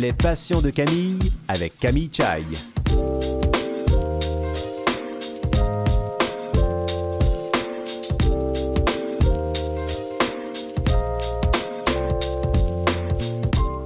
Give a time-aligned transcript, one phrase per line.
[0.00, 2.42] Les passions de Camille avec Camille Chai.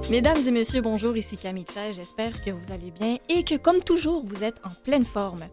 [0.09, 3.79] Mesdames et messieurs, bonjour, ici Camille Chai, j'espère que vous allez bien et que comme
[3.79, 5.49] toujours, vous êtes en pleine forme.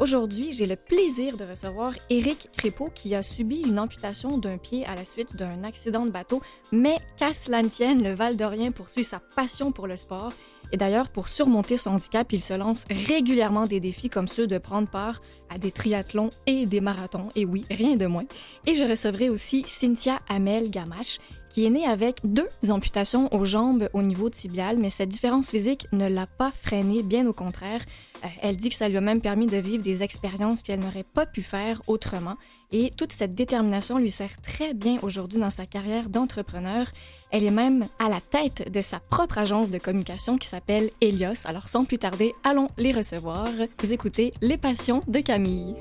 [0.00, 4.86] Aujourd'hui, j'ai le plaisir de recevoir Éric Crépeau qui a subi une amputation d'un pied
[4.86, 6.40] à la suite d'un accident de bateau,
[6.72, 10.32] mais qu'à cela ne tienne, le Val d'Orient poursuit sa passion pour le sport.
[10.72, 14.56] Et d'ailleurs, pour surmonter son handicap, il se lance régulièrement des défis comme ceux de
[14.56, 17.28] prendre part à des triathlons et des marathons.
[17.36, 18.24] Et oui, rien de moins.
[18.66, 21.18] Et je recevrai aussi Cynthia Amel Gamache,
[21.50, 25.86] qui est née avec deux amputations aux jambes au niveau tibial, mais cette différence physique
[25.92, 27.82] ne l'a pas freinée, bien au contraire.
[28.24, 31.04] Euh, elle dit que ça lui a même permis de vivre des expériences qu'elle n'aurait
[31.04, 32.36] pas pu faire autrement.
[32.72, 36.86] Et toute cette détermination lui sert très bien aujourd'hui dans sa carrière d'entrepreneur.
[37.30, 41.46] Elle est même à la tête de sa propre agence de communication qui s'appelle Elios.
[41.46, 43.48] Alors sans plus tarder, allons les recevoir.
[43.82, 45.74] Vous écoutez Les Passions de Camille.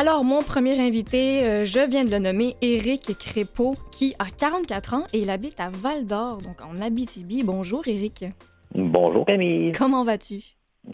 [0.00, 4.94] Alors, mon premier invité, euh, je viens de le nommer, Éric Crépeau, qui a 44
[4.94, 7.42] ans et il habite à Val d'Or, donc en Abitibi.
[7.42, 8.24] Bonjour, Éric.
[8.76, 9.72] Bonjour, Camille.
[9.76, 10.40] Comment vas-tu?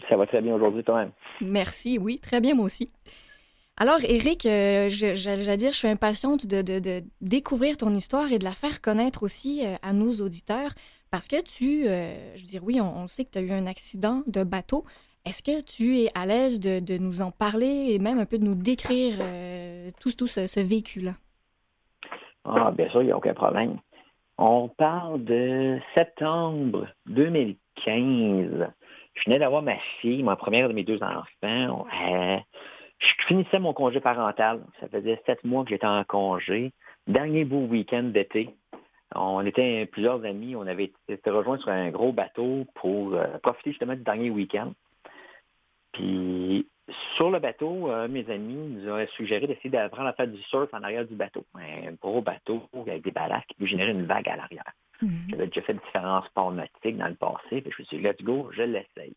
[0.09, 1.11] Ça va très bien aujourd'hui, toi-même?
[1.39, 2.91] Merci, oui, très bien, moi aussi.
[3.77, 8.53] Alors, Éric, euh, j'allais dire, je suis impatiente de, découvrir ton histoire et de la
[8.53, 10.71] faire connaître aussi euh, à nos auditeurs
[11.11, 13.67] parce que tu, je veux dire, oui, on, on sait que tu as eu un
[13.67, 14.83] accident de bateau,
[15.25, 18.43] est-ce que tu es à l'aise de, nous en parler et même un peu de
[18.43, 21.13] nous décrire euh, tout, tout ce, vécu-là?
[22.43, 23.79] Ah, bien sûr, il n'y a aucun problème.
[24.37, 28.67] On parle de septembre 2015.
[29.15, 31.87] Je venais d'avoir ma fille, ma première de mes deux enfants.
[32.07, 32.37] Euh,
[32.99, 34.61] je finissais mon congé parental.
[34.79, 36.71] Ça faisait sept mois que j'étais en congé.
[37.07, 38.49] Dernier beau week-end d'été.
[39.15, 40.55] On était plusieurs amis.
[40.55, 44.71] On avait été rejoints sur un gros bateau pour euh, profiter justement du dernier week-end.
[45.95, 46.67] Puis
[47.15, 50.71] sur le bateau, euh, mes amis nous ont suggéré d'essayer d'apprendre à faire du surf
[50.73, 51.45] en arrière du bateau.
[51.55, 54.71] Un gros bateau avec des ballasts qui peut générer une vague à l'arrière.
[55.01, 55.27] Mhm.
[55.29, 58.21] J'avais déjà fait différents sports nautiques dans le passé, puis je me suis dit, let's
[58.21, 59.15] go, je l'essaye.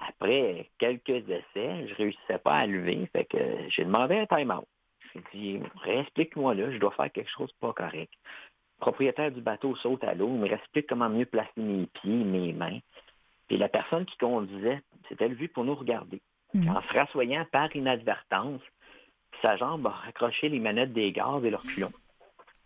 [0.00, 4.66] Après quelques essais, je ne réussissais pas à lever, fait que j'ai demandé un time-out.
[5.10, 8.12] Suis dit, explique-moi là, je dois faire quelque chose de pas correct.
[8.78, 12.52] Le propriétaire du bateau saute à l'eau, me explique comment mieux placer mes pieds, mes
[12.52, 12.78] mains.
[13.48, 16.20] Puis la personne qui conduisait s'était levée pour nous regarder.
[16.54, 16.68] Mhm.
[16.76, 18.62] En frassoyant par inadvertance,
[19.42, 21.92] sa jambe a raccroché les manettes des gaz et leur culon.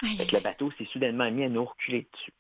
[0.03, 2.33] le bateau s'est soudainement mis à nous reculer dessus.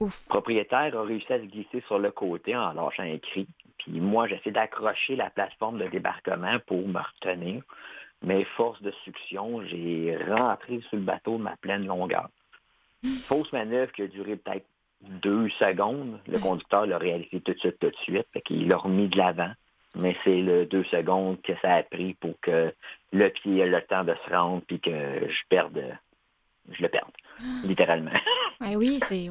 [0.00, 3.46] Le propriétaire a réussi à se glisser sur le côté en lâchant un cri.
[3.78, 7.62] Puis moi, j'essaie d'accrocher la plateforme de débarquement pour me retenir.
[8.22, 12.28] Mais force de succion, j'ai rentré sur le bateau de ma pleine longueur.
[13.24, 14.66] Fausse manœuvre qui a duré peut-être
[15.02, 16.18] deux secondes.
[16.28, 18.26] Le conducteur l'a réalisé tout de suite, tout de suite.
[18.50, 19.52] Il l'a remis de l'avant.
[19.94, 22.72] Mais c'est le deux secondes que ça a pris pour que
[23.12, 25.82] le pied ait le temps de se rendre puis que je perde,
[26.70, 27.10] je le perde,
[27.64, 28.10] littéralement.
[28.74, 29.28] oui, c'est.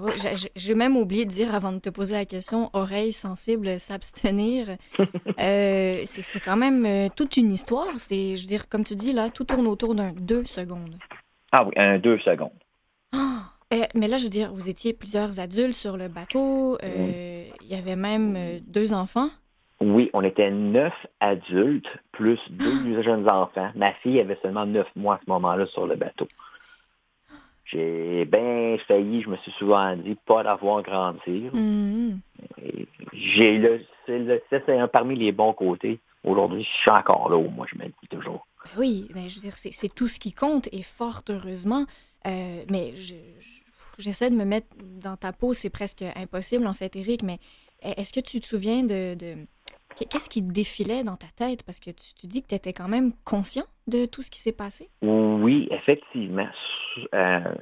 [0.56, 4.78] J'ai même oublié de dire avant de te poser la question, oreille sensible, s'abstenir.
[5.40, 7.88] Euh, c'est quand même euh, toute une histoire.
[7.98, 11.00] C'est, je veux dire, comme tu dis là, tout tourne autour d'un deux secondes.
[11.52, 12.52] Ah oui, un deux secondes.
[13.74, 16.78] Euh, mais là, je veux dire, vous étiez plusieurs adultes sur le bateau.
[16.84, 19.30] Euh, il y avait même euh, deux enfants?
[19.80, 23.02] Oui, on était neuf adultes plus deux ah!
[23.02, 23.72] jeunes enfants.
[23.76, 26.28] Ma fille avait seulement neuf mois à ce moment-là sur le bateau.
[27.66, 31.54] J'ai bien failli, je me suis souvent dit, pas d'avoir grandir.
[31.54, 32.18] Mm-hmm.
[33.14, 36.00] J'ai le, c'est un parmi les bons côtés.
[36.26, 38.46] Aujourd'hui, je suis encore là, moi, je me dis toujours.
[38.78, 41.86] Oui, mais je veux dire, c'est tout ce qui compte et fort heureusement.
[42.26, 43.16] mais je,
[44.02, 47.40] j'essaie de me mettre dans ta peau, c'est presque impossible en fait, Eric, mais
[47.82, 49.16] est-ce que tu te souviens de,
[49.96, 51.64] Qu'est-ce qui défilait dans ta tête?
[51.64, 54.56] Parce que tu, dis que tu étais quand même conscient de tout ce qui s'est
[54.56, 54.90] passé.
[55.02, 56.48] Oui, effectivement.
[57.14, 57.56] Euh,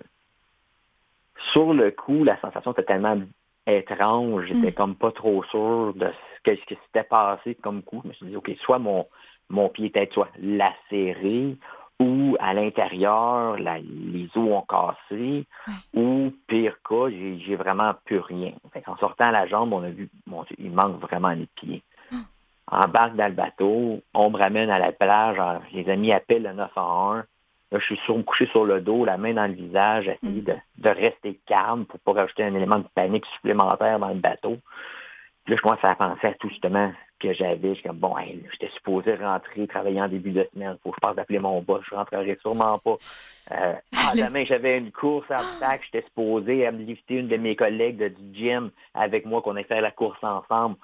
[1.52, 3.18] sur le coup, la sensation était tellement
[3.66, 4.46] étrange.
[4.48, 4.76] J'étais hmm.
[4.76, 6.08] comme pas trop sûr de
[6.46, 8.02] ce, ce qui s'était passé comme coup.
[8.04, 9.08] Je me suis dit, OK, soit mon,
[9.50, 11.56] mon pied était soit lacéré
[12.00, 15.46] ou à l'intérieur, les os ont cassé,
[15.94, 18.54] ou pire cas, j'ai vraiment plus rien.
[18.88, 21.84] en sortant à la jambe, on a vu, bon, il manque vraiment les pieds.
[22.72, 25.38] En Embarque dans le bateau, on me ramène à la plage,
[25.74, 27.24] les amis appellent le 911.
[27.72, 30.60] Là, je suis sur, couché sur le dos, la main dans le visage, essayer mm.
[30.78, 34.58] de, rester calme pour pas rajouter un élément de panique supplémentaire dans le bateau.
[35.44, 37.76] Puis là, je commence à penser à tout justement que j'avais.
[37.76, 38.16] Je comme, bon,
[38.52, 40.78] j'étais supposé rentrer, travailler en début de semaine.
[40.84, 41.84] Faut que je passe d'appeler mon boss.
[41.90, 42.98] Je rentrerai sûrement pas.
[43.52, 45.86] Euh, ah, demain, j'avais une course à obstacles.
[45.92, 49.56] J'étais supposé à me lifter une de mes collègues de, du gym avec moi qu'on
[49.56, 50.76] ait fait la course ensemble.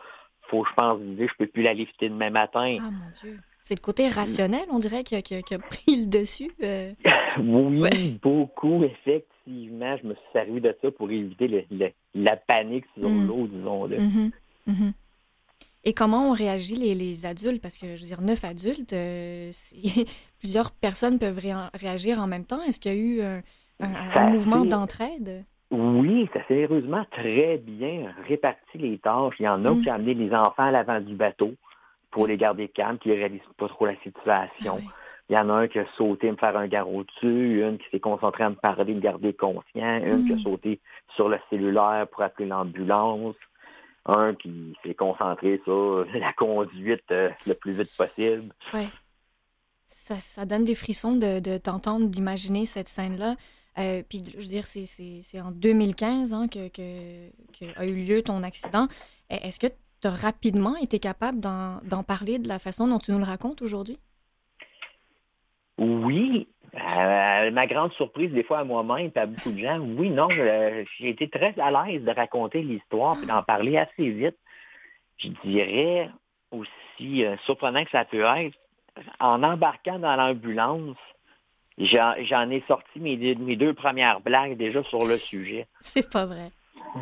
[0.50, 2.78] Faut que je pense, je peux plus la lifter demain matin.
[2.80, 3.40] Ah, mon Dieu.
[3.62, 5.22] C'est le côté rationnel, on dirait, qui a,
[5.58, 6.52] pris le dessus.
[6.62, 6.94] Euh.
[7.40, 9.98] oui, beaucoup, effectivement.
[9.98, 11.66] Je me suis servi de ça pour éviter
[12.14, 13.28] la panique sur mm.
[13.28, 13.98] l'eau, disons-le.
[13.98, 14.32] Mm-hmm.
[14.70, 14.92] Mm-hmm.
[15.88, 17.62] Et comment ont réagi les, adultes?
[17.62, 19.52] Parce que, je veux dire, neuf adultes, euh,
[20.40, 21.40] plusieurs personnes peuvent
[21.76, 22.62] réagir en même temps.
[22.64, 23.44] Est-ce qu'il y a eu
[23.80, 25.46] un, mouvement d'entraide?
[25.70, 29.36] Oui, ça s'est heureusement très bien réparti les tâches.
[29.40, 29.82] Il y en a mm.
[29.82, 31.54] qui ont amené les enfants à l'avant du bateau
[32.12, 34.78] pour les garder calmes, qui ne réalisent pas trop la situation.
[34.80, 34.94] Ah
[35.30, 37.86] Il y en a un qui a sauté me faire un garrot dessus, une qui
[37.92, 40.44] s'est concentrée à me parler, de garder conscient, une qui a mm.
[40.44, 40.80] sauté
[41.16, 43.36] sur le cellulaire pour appeler l'ambulance
[44.06, 48.54] un qui s'est concentré sur la conduite euh, le plus vite possible.
[48.74, 48.88] Oui.
[49.88, 53.36] Ça, donne des frissons de, t'entendre, d'imaginer cette scène-là.
[53.78, 57.30] Euh, puis, je veux dire, c'est en 2015 hein, que, que,
[57.76, 58.88] a eu lieu ton accident.
[59.32, 59.68] E, est-ce que
[60.02, 63.62] tu as rapidement été capable d'en parler de la façon dont tu nous le racontes
[63.62, 64.00] aujourd'hui?
[65.78, 70.10] Oui, euh, ma grande surprise, des fois à moi-même, et à beaucoup de gens, oui,
[70.10, 74.38] non, j'ai été très à l'aise de raconter l'histoire et d'en parler assez vite.
[75.18, 76.10] Je dirais
[76.52, 78.58] aussi, euh, surprenant que ça peut être,
[79.20, 80.98] en embarquant dans l'ambulance,
[81.78, 85.68] j'en ai sorti mes, mes, deux premières blagues déjà sur le sujet.
[85.82, 86.50] C'est pas vrai.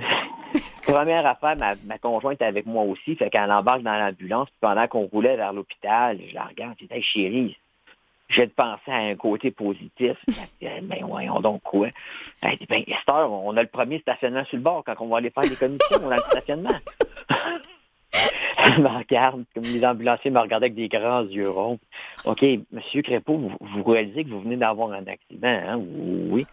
[0.83, 4.87] Première affaire, ma, ma, conjointe est avec moi aussi, fait qu'elle embarque dans l'ambulance, pendant
[4.87, 7.57] qu'on roulait vers l'hôpital, je la regarde, je dis, chérie,
[8.33, 10.17] j'ai de penser à un côté positif.
[10.61, 11.89] ben voyons donc quoi.
[12.41, 12.57] Ben,
[12.87, 15.55] Esther, on a le premier stationnement sur le bord quand on va aller faire des
[15.55, 16.69] commissions, on a le stationnement.
[18.65, 21.79] Elle me regarde, comme les ambulanciers me regardaient avec des grands yeux ronds.
[22.25, 25.81] OK, Monsieur Crépeau, vous, vous réalisez que vous venez d'avoir un accident, hein?
[26.29, 26.45] Oui.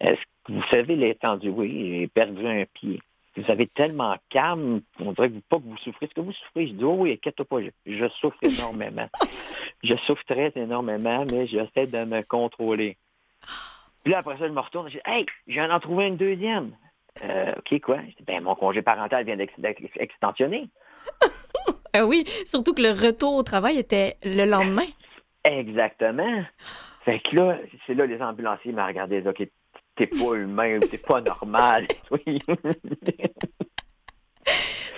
[0.00, 1.48] Est-ce que vous savez l'étendue?
[1.48, 3.00] Oui, j'ai perdu un pied
[3.36, 6.06] vous avez tellement calme, on dirait que pas que vous souffrez.
[6.06, 6.68] Est-ce que vous souffrez?
[6.68, 9.08] Je dis, oh oui, inquiète pas, je, souffre énormément.
[9.82, 12.96] je souffre très énormément, mais j'essaie de me contrôler.
[14.02, 16.72] Puis là, après ça, je me retourne, je dis, hey, j'en ai trouvé une deuxième.
[17.24, 17.98] Euh, OK, quoi?
[18.02, 19.54] Je dis, ben, mon congé parental vient d'être
[19.96, 20.68] extensionné.
[21.98, 24.84] Ah oui, surtout que le retour au travail était le lendemain.
[25.44, 26.44] Exactement.
[27.06, 29.48] Fait que là, c'est là les ambulanciers m'ont regardé, OK,
[29.96, 31.86] t'es pas humain, t'es pas normal.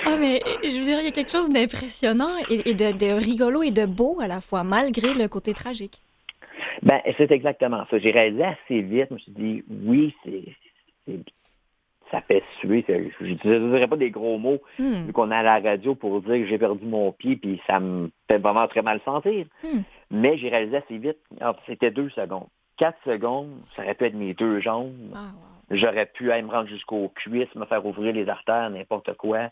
[0.04, 3.70] ah, mais je veux dire, il y a quelque chose d'impressionnant et, de, rigolo et
[3.70, 6.02] de beau à la fois, malgré le côté tragique.
[6.82, 7.98] Ben, c'est exactement ça.
[7.98, 10.44] J'ai réalisé assez vite, je me suis dit, oui, c'est
[12.10, 12.84] ça fait suer.
[12.88, 15.06] Je ne dirais pas des gros mots, hmm.
[15.06, 17.80] vu qu'on est à la radio pour dire que j'ai perdu mon pied, puis ça
[17.80, 19.46] me fait vraiment très mal sentir.
[19.62, 19.80] Hmm.
[20.10, 21.18] Mais j'ai réalisé assez vite,
[21.66, 22.48] c'était deux secondes.
[22.78, 25.12] 4 secondes, ça aurait pu être mes deux jambes.
[25.14, 25.30] Ah,
[25.70, 29.50] J'aurais pu aller me rendre jusqu'aux cuisses, me faire ouvrir les artères, n'importe quoi.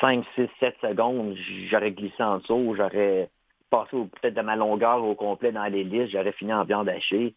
[0.00, 1.34] 5, 6, 7 secondes,
[1.70, 3.30] j'aurais glissé en dessous, j'aurais
[3.70, 7.32] passé peut-être de ma longueur au complet dans l'hélice, j'aurais fini en viande hachée.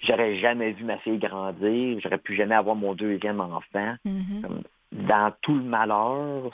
[0.00, 3.94] J'aurais jamais vu ma fille grandir, j'aurais pu jamais avoir mon deuxième enfant.
[4.06, 4.62] Mm-hmm.
[4.92, 6.50] Dans tout le malheur,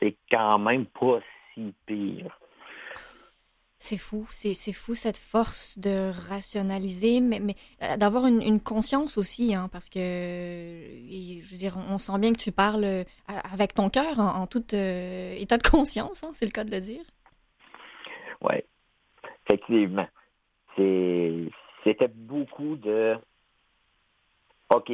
[0.00, 1.20] c'est quand même pas
[1.54, 2.38] si pire.
[3.84, 9.56] C'est fou, c'est fou cette force de rationaliser, mais, mais euh, d'avoir une, conscience aussi,
[9.56, 13.90] hein, parce que, je veux dire, on sent bien que tu parles euh, avec ton
[13.90, 17.04] cœur, en, tout euh, état de conscience, hein, c'est le cas de le dire.
[18.40, 18.54] Oui,
[19.44, 20.06] effectivement.
[20.76, 23.16] C'était beaucoup de,
[24.70, 24.90] OK,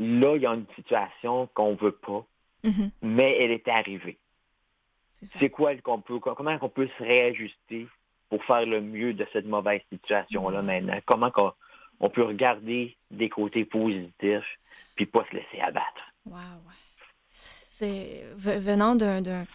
[0.00, 2.26] là, il y a une situation qu'on veut pas,
[2.64, 2.90] mm-hmm.
[3.00, 4.18] mais elle est arrivée.
[5.12, 7.86] C'est quoi qu'on peut, comment on peut se réajuster?
[8.28, 10.98] Pour faire le mieux de cette mauvaise situation-là maintenant?
[11.06, 11.32] Comment
[12.00, 14.58] on, peut regarder des côtés positifs
[14.96, 16.12] puis pas se laisser abattre?
[16.26, 16.38] Wow.
[17.28, 19.46] C'est venant d'un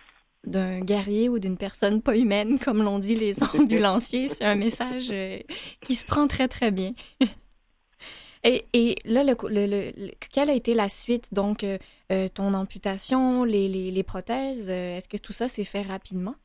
[0.46, 4.28] d'un guerrier ou d'une personne pas humaine, comme l'ont dit les ambulanciers.
[4.28, 5.40] C'est un message euh,
[5.82, 6.92] qui se prend très, très bien.
[8.44, 11.34] et, et, là, le, le, quelle a été la suite?
[11.34, 11.78] Donc, euh,
[12.12, 16.36] euh, ton amputation, les, les, les prothèses, est-ce que tout ça s'est fait rapidement?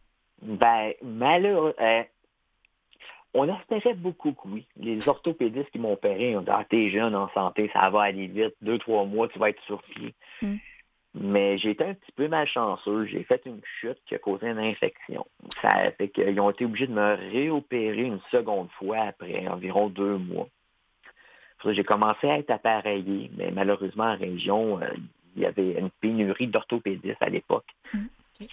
[0.42, 2.04] Ben, malheureusement,
[3.35, 4.66] on espérait beaucoup que oui.
[4.76, 8.26] Les orthopédistes qui m'ont opéré ont dit Ah, t'es jeune en santé, ça va aller
[8.26, 10.14] vite, deux, trois mois, tu vas être sur pied.
[10.42, 10.56] Mm.
[11.14, 13.06] Mais j'ai été un petit peu malchanceux.
[13.06, 15.26] J'ai fait une chute qui a causé une infection.
[15.62, 20.16] Ça fait qu'ils ont été obligés de me réopérer une seconde fois après environ deux
[20.16, 20.49] mois.
[21.64, 24.87] J'ai commencé à être appareillé, mais malheureusement, en région, euh,
[25.35, 27.66] il y avait une pénurie d'orthopédistes à l'époque.
[27.92, 28.06] Mm.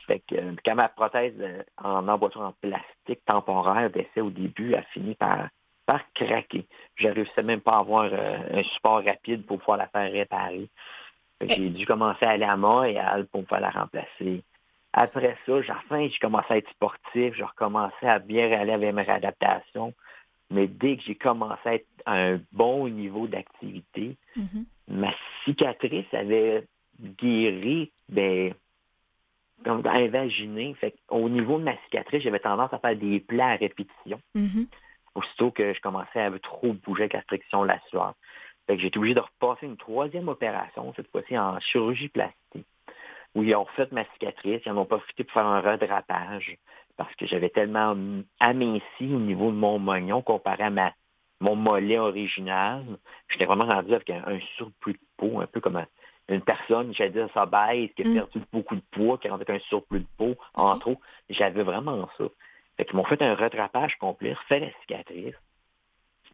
[0.08, 4.74] Fait que, euh, quand ma prothèse euh, en emboîture en plastique temporaire d'essai au début
[4.74, 5.48] a fini par,
[5.86, 6.66] par craquer.
[6.96, 10.68] Je réussissais même pas à avoir euh, un support rapide pour pouvoir la faire réparer.
[11.42, 14.42] J'ai dû commencer à aller à Montréal pour pouvoir la remplacer.
[14.94, 18.94] Après ça, j'ai enfin, j'ai commencé à être sportif, j'ai recommencé à bien aller avec
[18.94, 19.94] mes réadaptations.
[20.50, 24.66] Mais dès que j'ai commencé à être à un bon niveau d'activité, Mhm.
[24.88, 25.14] ma
[25.44, 26.64] cicatrice avait
[27.20, 28.54] guéri, ben,
[29.64, 30.74] comme invaginé.
[30.76, 34.20] Fait au niveau de ma cicatrice, j'avais tendance à faire des plaies à répétition.
[34.34, 34.68] Mhm.
[35.16, 38.14] Aussitôt que je commençais à trop bouger avec la friction, la sueur.
[38.68, 42.66] Fait que j'ai été obligé de repasser une troisième opération, cette fois-ci en chirurgie plastique,
[43.34, 46.58] où ils ont refait ma cicatrice, ils en ont profité pour faire un redrapage,
[46.98, 47.96] parce que j'avais tellement
[48.40, 50.94] aminci au niveau de mon mognon comparé à ma,
[51.40, 52.84] mon mollet original.
[53.30, 55.88] J'étais vraiment rendu avec un, un surplus de peau, un peu comme un-
[56.30, 58.14] une personne, j'allais dire ça baisse, qui a Mm.
[58.14, 61.00] perdu beaucoup de poids, qui est avec un surplus de peau en trop.
[61.30, 62.26] J'avais vraiment ça.
[62.78, 65.36] Fait qu'ils m'ont fait un retrapage complet, refait la cicatrice.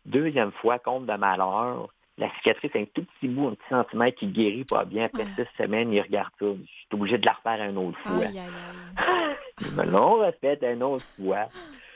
[0.05, 4.17] Deuxième fois, compte de malheur, la cicatrice a un tout petit bout, un petit centimètre
[4.19, 5.05] qui guérit pas bien.
[5.05, 6.45] Après six semaines, ils regardent ça.
[6.45, 8.25] Je suis obligé de la refaire une autre fois.
[8.25, 8.47] Aïe, aïe,
[8.97, 9.35] aïe.
[9.61, 10.23] Ils me l'ont
[10.73, 11.49] une autre fois.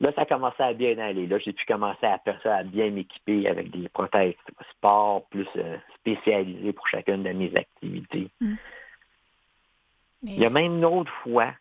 [0.00, 1.26] Là, ça commençait à bien aller.
[1.26, 4.34] Là, j'ai pu commencer à à bien m'équiper avec des prothèses
[4.70, 8.28] sport plus euh, spécialisées pour chacune de mes activités.
[8.40, 11.52] Mais Il y a même une autre fois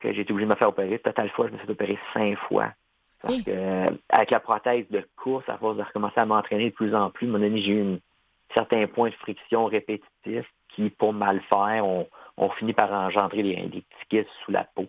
[0.00, 0.98] que j'ai été obligé de me faire opérer.
[0.98, 2.72] Total fois, je me suis fait opérer cinq fois.
[3.20, 3.44] Parce Ok.
[3.44, 6.92] que euh, avec la prothèse de course, à force de recommencer à m'entraîner de plus
[6.94, 7.98] en plus, moment donné, j'ai eu un
[8.54, 13.56] certain point de friction répétitif qui, pour mal faire, ont, ont fini par engendrer des,
[13.68, 14.88] des petits sous la peau.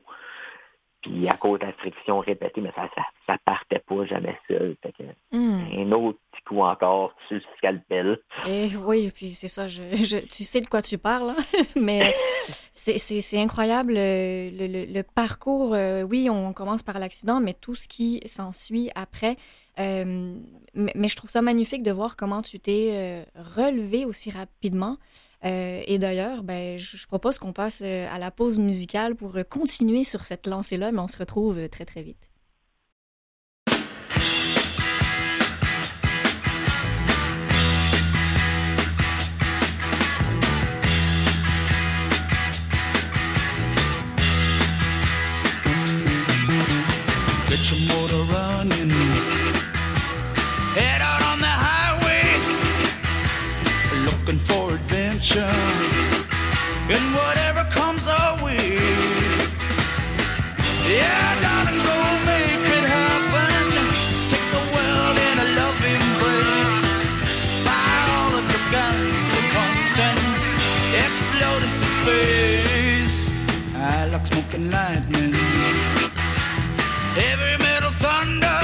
[1.04, 4.76] Puis à cause de la friction répétée, mais ça, ça, ça partait pas jamais seul.
[4.82, 5.62] Fait que, Hmm.
[5.78, 8.20] un autre petit coup encore sur le scalpel.
[8.48, 11.36] Et oui, puis c'est ça, je, je- tu sais de quoi tu parles, hein?
[11.76, 12.14] mais
[12.72, 15.74] c'est- c'est c'est incroyable euh, le, le- le parcours.
[15.76, 19.36] euh, oui, on commence par l'accident, mais tout ce qui s'ensuit après.
[19.80, 20.36] Euh,
[20.74, 24.98] mais, je trouve ça magnifique de voir comment tu t'es euh, relevé aussi rapidement.
[25.46, 30.26] Euh, et d'ailleurs, ben, je, propose qu'on passe à la pause musicale pour continuer sur
[30.26, 32.30] cette lancée-là, mais on se retrouve très très vite.
[55.36, 55.94] Adventure.
[56.90, 58.78] And whatever comes our way.
[60.88, 63.72] Yeah, darling, go make it happen.
[64.30, 66.78] Take the world in a loving embrace.
[67.66, 70.20] Fire all of your guns and pumps and
[71.04, 73.32] explode into space.
[73.76, 75.34] I like smoking lightning
[77.14, 78.64] heavy metal thunder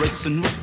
[0.00, 0.59] racing with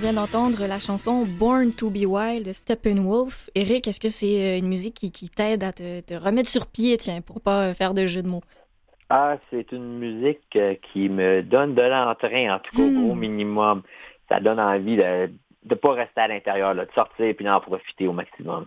[0.00, 3.50] vient d'entendre la chanson Born to be Wild de Steppenwolf.
[3.54, 6.66] Eric, est-ce que c'est euh, une musique qui, qui t'aide à te, te remettre sur
[6.66, 8.42] pied, tiens, pour pas euh, faire de jeu de mots?
[9.10, 13.10] Ah, c'est une musique euh, qui me donne de l'entrain, en tout cas Hmm.
[13.10, 13.82] au minimum.
[14.30, 15.30] Ça donne envie de
[15.68, 18.66] ne pas rester à l'intérieur, de sortir et puis d'en profiter au maximum.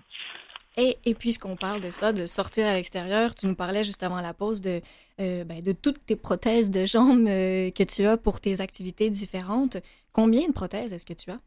[0.77, 4.22] Et, et puisqu'on parle de ça, de sortir à l'extérieur, tu nous parlais juste avant
[4.22, 4.82] la pause de,
[5.22, 9.10] euh, ben, de toutes tes prothèses de jambes euh, que tu as pour tes activités
[9.12, 9.77] différentes.
[10.13, 11.39] Combien de prothèses est-ce que tu as?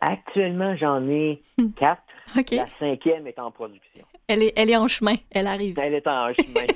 [0.00, 1.70] Actuellement, j'en ai Hmm.
[1.72, 2.02] quatre.
[2.52, 4.04] La cinquième est en production.
[4.28, 5.78] Elle est, elle est en chemin, elle arrive.
[5.78, 6.66] Elle est en chemin.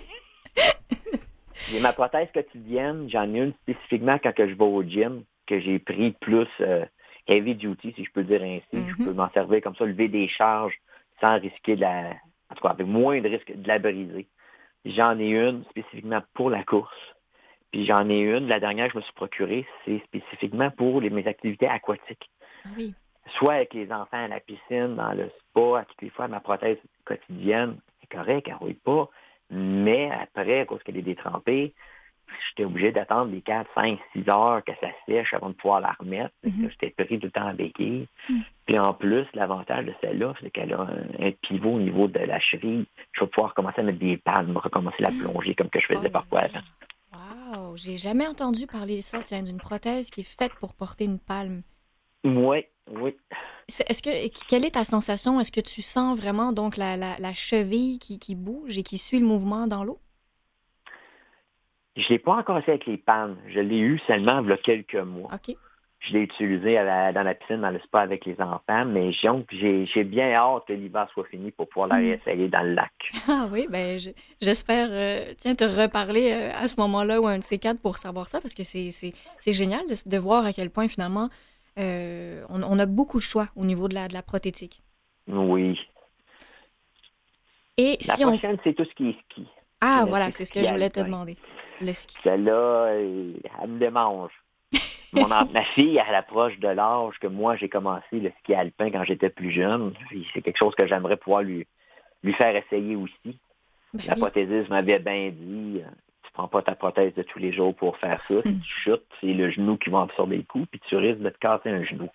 [1.70, 5.60] J'ai ma prothèse quotidienne, j'en ai une spécifiquement quand que je vais au gym, que
[5.60, 6.84] j'ai pris plus euh,
[7.28, 8.64] heavy duty, si je peux dire ainsi.
[8.72, 8.94] Mhm.
[8.98, 10.74] Je peux m'en servir comme ça, lever des charges
[11.22, 12.10] sans risquer de la...
[12.50, 14.26] En tout cas, avec moins de risque de la briser.
[14.84, 16.92] J'en ai une spécifiquement pour la course.
[17.70, 21.08] Puis j'en ai une, la dernière que je me suis procurée, c'est spécifiquement pour les-
[21.08, 22.28] mes activités aquatiques.
[22.66, 22.94] Ah oui.
[23.38, 26.40] Soit avec les enfants à la piscine, dans le spa, à toutes les fois, ma
[26.40, 29.08] prothèse quotidienne, c'est correct, elle rouille pas.
[29.48, 31.72] Mais après, à cause qu'elle est détrempée,
[32.48, 35.92] j'étais obligé d'attendre les 4, 5, 6 heures que ça sèche avant de pouvoir la
[35.98, 36.34] remettre.
[36.44, 36.70] Mhm.
[36.70, 38.06] J'étais pris tout le temps en béquille.
[38.28, 38.42] Mhm.
[38.66, 42.40] Puis en plus, l'avantage de celle-là, c'est qu'elle a un, pivot au niveau de la
[42.40, 42.86] cheville.
[43.12, 45.94] Je vais pouvoir commencer à mettre des palmes, recommencer la plongée comme que je Oh
[45.94, 46.60] faisais là parfois avant.
[47.12, 51.04] Wow, j'ai jamais entendu parler de ça, tiens, d'une prothèse qui est faite pour porter
[51.04, 51.62] une palme.
[52.24, 53.16] Oui, oui.
[53.68, 55.40] Est-ce que quelle est ta sensation?
[55.40, 58.98] Est-ce que tu sens vraiment donc la, la, la cheville qui, qui bouge et qui
[58.98, 59.98] suit le mouvement dans l'eau?
[61.96, 63.36] Je l'ai pas encore essayé avec les pannes.
[63.48, 65.30] Je l'ai eu seulement il y a quelques mois.
[66.00, 69.12] Je l'ai utilisé à la- dans la piscine, dans le spa avec les enfants, mais
[69.12, 72.00] j'ai bien hâte que l'hiver soit fini pour pouvoir la Mm.
[72.04, 72.90] réessayer dans le lac.
[73.28, 77.38] Ah oui, ben je- j'espère euh, tiens te reparler euh, à ce moment-là ou un
[77.38, 78.90] de ces quatre pour savoir ça parce que c'est
[79.46, 81.28] génial de, de voir à quel point finalement
[81.78, 84.82] euh, on, on a beaucoup de choix au niveau de la de la prothétique.
[85.28, 85.78] Oui.
[87.78, 89.46] Et La si on prochaine, c'est tout ce qui est ski.
[89.80, 91.36] ah voilà c'est ce que je voulais te demander
[91.82, 92.16] le ski.
[92.18, 94.32] Celle-là, euh, elle me démange.
[95.12, 99.04] Mon ma fille, elle approche de l'âge que moi, j'ai commencé le ski alpin quand
[99.04, 99.92] j'étais plus jeune.
[100.32, 101.66] C'est quelque chose que j'aimerais pouvoir lui,
[102.22, 103.38] lui faire essayer aussi.
[103.92, 104.20] Ben La oui.
[104.20, 105.90] prothésiste m'avait bien dit, euh,
[106.22, 108.34] tu prends pas ta prothèse de tous les jours pour faire ça.
[108.42, 111.28] Si tu chutes, c'est le genou qui va absorber le coup, puis tu risques de
[111.28, 112.08] te casser un genou.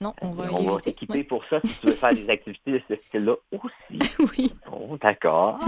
[0.00, 0.80] Non, on va on va
[1.28, 3.98] pour ça si tu veux faire des activités de ce style-là aussi.
[4.38, 4.52] Oui.
[4.70, 5.58] Oh, d'accord.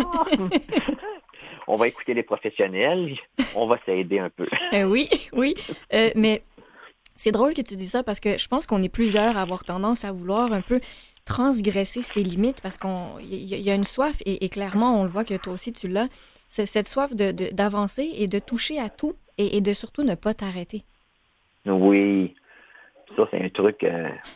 [1.66, 3.16] on va écouter les professionnels.
[3.54, 4.46] On va s'aider un peu.
[4.74, 5.54] Euh, oui, oui.
[5.94, 6.42] Euh, mais
[7.16, 9.64] c'est drôle que tu dis ça parce que je pense qu'on est plusieurs à avoir
[9.64, 10.80] tendance à vouloir un peu
[11.24, 15.10] transgresser ses limites parce qu'on y, y a une soif et, et clairement on le
[15.10, 16.08] voit que toi aussi tu l'as.
[16.48, 20.02] C'est cette soif de- de- d'avancer et de toucher à tout et, et de surtout
[20.04, 20.84] ne pas t'arrêter.
[21.66, 22.34] Oui.
[23.16, 23.84] Ça, c'est un truc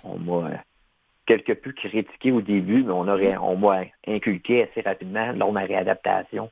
[0.02, 0.56] qu'on m'a euh,
[1.26, 5.54] quelque peu critiqué au début, mais on aurait, on m'a inculqué assez rapidement lors de
[5.54, 6.50] ma réadaptation.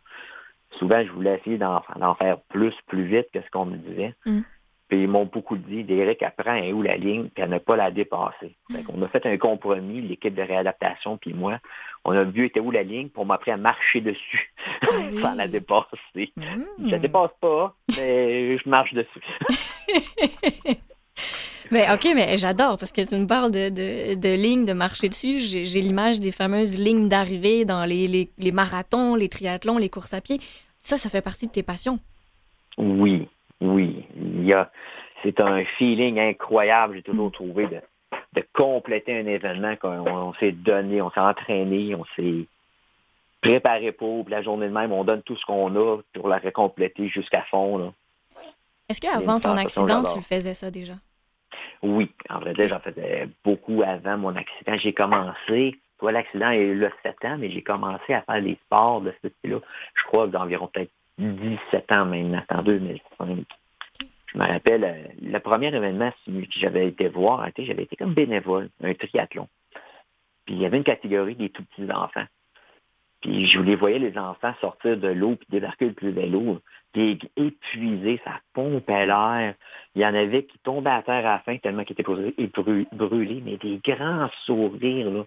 [0.73, 4.15] Souvent, je voulais essayer d'en d'en faire plus, plus vite que ce qu'on me disait.
[4.25, 4.41] Mm.
[4.89, 7.77] Puis ils m'ont beaucoup dit, Derek, apprends hein, où la ligne, puis à ne pas
[7.77, 8.57] la dépasser.
[8.73, 11.59] Fait qu'on a fait un compromis, l'équipe de réadaptation, puis moi.
[12.05, 14.53] On a vu était où la ligne, pour m'apprendre à marcher dessus
[14.93, 15.21] oui.
[15.21, 16.33] sans la dépasser.
[16.37, 16.87] Mm.
[16.87, 19.23] Je la dépasse pas, mais je marche dessus.
[21.71, 25.09] Mais ok, mais j'adore parce que tu me parles de, de, de lignes, de marcher
[25.09, 25.39] dessus.
[25.39, 30.15] J'ai l'image des fameuses lignes d'arrivée dans les, les, les marathons, les triathlons, les courses
[30.15, 30.41] à pied.
[30.81, 32.01] Ça, ça fait partie de tes passions.
[32.77, 33.29] Oui,
[33.61, 34.05] oui.
[34.17, 34.71] Il y a,
[35.23, 37.81] c'est un feeling incroyable, j'ai toujours trouvé, de,
[38.33, 42.47] de compléter un événement qu'on on s'est donné, on s'est entraîné, on s'est
[43.43, 46.39] préparé pour, puis la journée de même, on donne tout ce qu'on a pour la
[46.39, 47.93] récompléter jusqu'à fond.
[48.89, 50.95] Est-ce qu'avant ton accident, tu faisais ça déjà?
[51.83, 54.77] Oui, en vrai dire, j'en faisais beaucoup avant mon accident.
[54.77, 59.01] J'ai commencé, toi, l'accident eu là 7 ans, mais j'ai commencé à faire des sports
[59.01, 59.61] de ce style-là,
[59.95, 63.45] je crois, d'environ peut-être 17 ans maintenant, en 2005.
[64.33, 68.69] Je me rappelle, euh, le premier événement que j'avais été voir, j'avais été comme bénévole,
[68.83, 69.49] un triathlon.
[70.45, 72.27] Puis il y avait une catégorie des tout petits enfants.
[73.21, 76.61] Puis je les voyais, les enfants, sortir de l'eau puis débarquer le plus vélo,
[76.93, 79.55] puis épuisés, ça pompait l'air.
[79.95, 83.43] Il y en avait qui tombaient à terre à la fin tellement qu'ils étaient brûlés,
[83.45, 85.25] mais des grands sourires, là.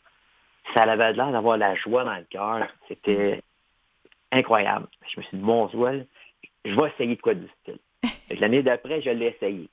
[0.73, 2.67] Ça avait l'air d'avoir la joie dans le cœur.
[2.87, 3.41] C'était
[4.31, 4.87] incroyable.
[5.09, 6.07] Je me suis dit, bon, Zoël,
[6.63, 7.79] je vais essayer de quoi du style.
[8.39, 9.69] L'année d'après, je l'ai essayé.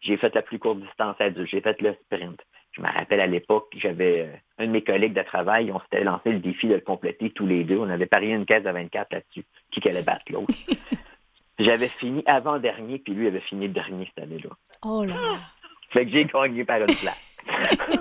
[0.00, 1.48] J'ai fait la plus courte distance adulte.
[1.50, 2.40] J'ai fait le sprint.
[2.72, 6.04] Je me rappelle à l'époque, j'avais euh, un de mes collègues de travail, on s'était
[6.04, 7.78] lancé le défi de le compléter tous les deux.
[7.78, 9.44] On avait parié une caisse de 24 là-dessus.
[9.70, 10.54] Qui allait battre l'autre?
[11.58, 14.50] J'avais fini avant-dernier, puis lui avait fini dernier cette année-là.
[14.84, 15.38] Oh là là.
[15.90, 17.38] fait que j'ai gagné par une place.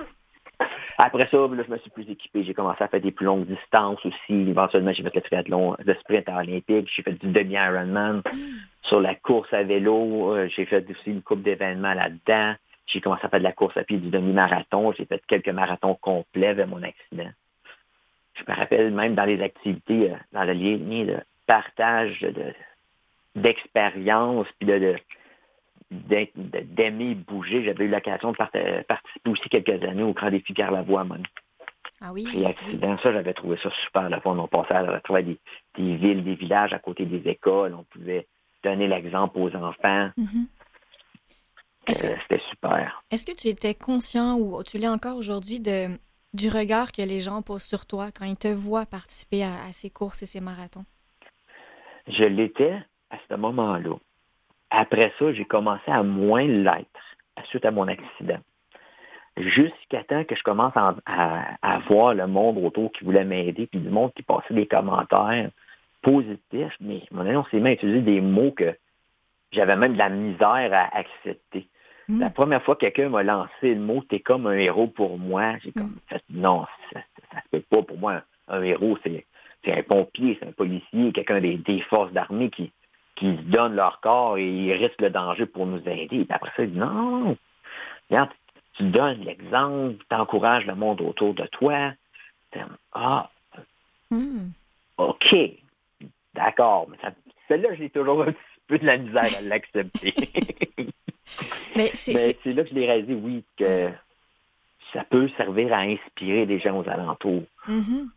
[0.99, 2.43] Après ça, là, je me suis plus équipé.
[2.43, 4.33] J'ai commencé à faire des plus longues distances aussi.
[4.33, 6.89] Éventuellement, j'ai fait le triathlon, le sprint olympique.
[6.95, 8.23] J'ai fait du demi-Ironman.
[8.81, 12.55] Sur la course à vélo, euh, j'ai fait aussi une coupe d'événements là-dedans.
[12.87, 14.91] J'ai commencé à faire de la course à pied, du demi-marathon.
[14.93, 17.29] J'ai fait quelques marathons complets vers mon accident.
[18.33, 22.53] Je me rappelle même dans les activités, euh, dans le lien de partage de-
[23.37, 24.95] d'expérience, puis de,
[25.91, 27.63] d'aimer bouger.
[27.63, 28.37] J'avais eu l'occasion de
[28.83, 31.23] participer aussi quelques années au Grand Défi Carlavoie, même.
[32.01, 32.27] Ah oui?
[32.35, 34.09] Et accident, ça, j'avais trouvé ça super.
[34.09, 35.39] La fois, on passait à travers des,
[35.77, 37.73] des villes, des villages à côté des écoles.
[37.73, 38.27] On pouvait
[38.63, 40.11] donner l'exemple aux enfants.
[40.17, 40.47] Mhm.
[41.87, 43.01] Que, Euh, C'était super.
[43.11, 45.87] est-ce que tu étais conscient ou tu l'es encore aujourd'hui de,
[46.33, 49.71] du regard que les gens posent sur toi quand ils te voient participer à, à
[49.71, 50.83] ces courses et ces marathons?
[52.09, 52.77] Je l'étais
[53.09, 53.95] à ce moment-là.
[54.69, 57.01] Après ça, j'ai commencé à moins l'être
[57.45, 58.39] suite à mon accident.
[59.37, 63.67] Jusqu'à temps que je commence à, à- à voir le monde autour qui voulait m'aider,
[63.67, 65.49] puis du monde qui passait des commentaires
[66.01, 68.75] positifs, mais mon on s'est même utilisé des mots que
[69.51, 71.67] j'avais même de la misère à accepter.
[72.07, 72.19] Mm.
[72.19, 75.57] La première fois que quelqu'un m'a lancé le mot «t'es comme un héros pour moi»,
[75.63, 76.99] j'ai comme fait «non, ça,
[77.43, 79.25] se peut pas pour moi, un héros, c'est
[79.63, 82.71] c'est un pompier, c'est un policier, quelqu'un des, des forces d'armée qui,
[83.17, 86.07] qui se donnent leur corps et ils risquent le danger pour nous aider.
[86.07, 87.35] Puis après ça, il dit non,
[88.09, 88.29] regarde,
[88.73, 91.91] tu donnes l'exemple, tu encourages le monde autour de toi.
[92.93, 93.29] Ah,
[94.09, 94.51] Hmm.
[94.97, 95.35] OK,
[96.33, 96.87] d'accord.
[96.89, 96.97] Mais
[97.47, 100.13] celle-là, j'ai toujours un petit peu de la misère à l'accepter.
[101.75, 102.13] Mais c'est,
[102.45, 103.89] là que je l'ai réalisé, oui, que
[104.93, 107.43] ça peut servir à inspirer des gens aux alentours.
[107.67, 108.09] Mhm.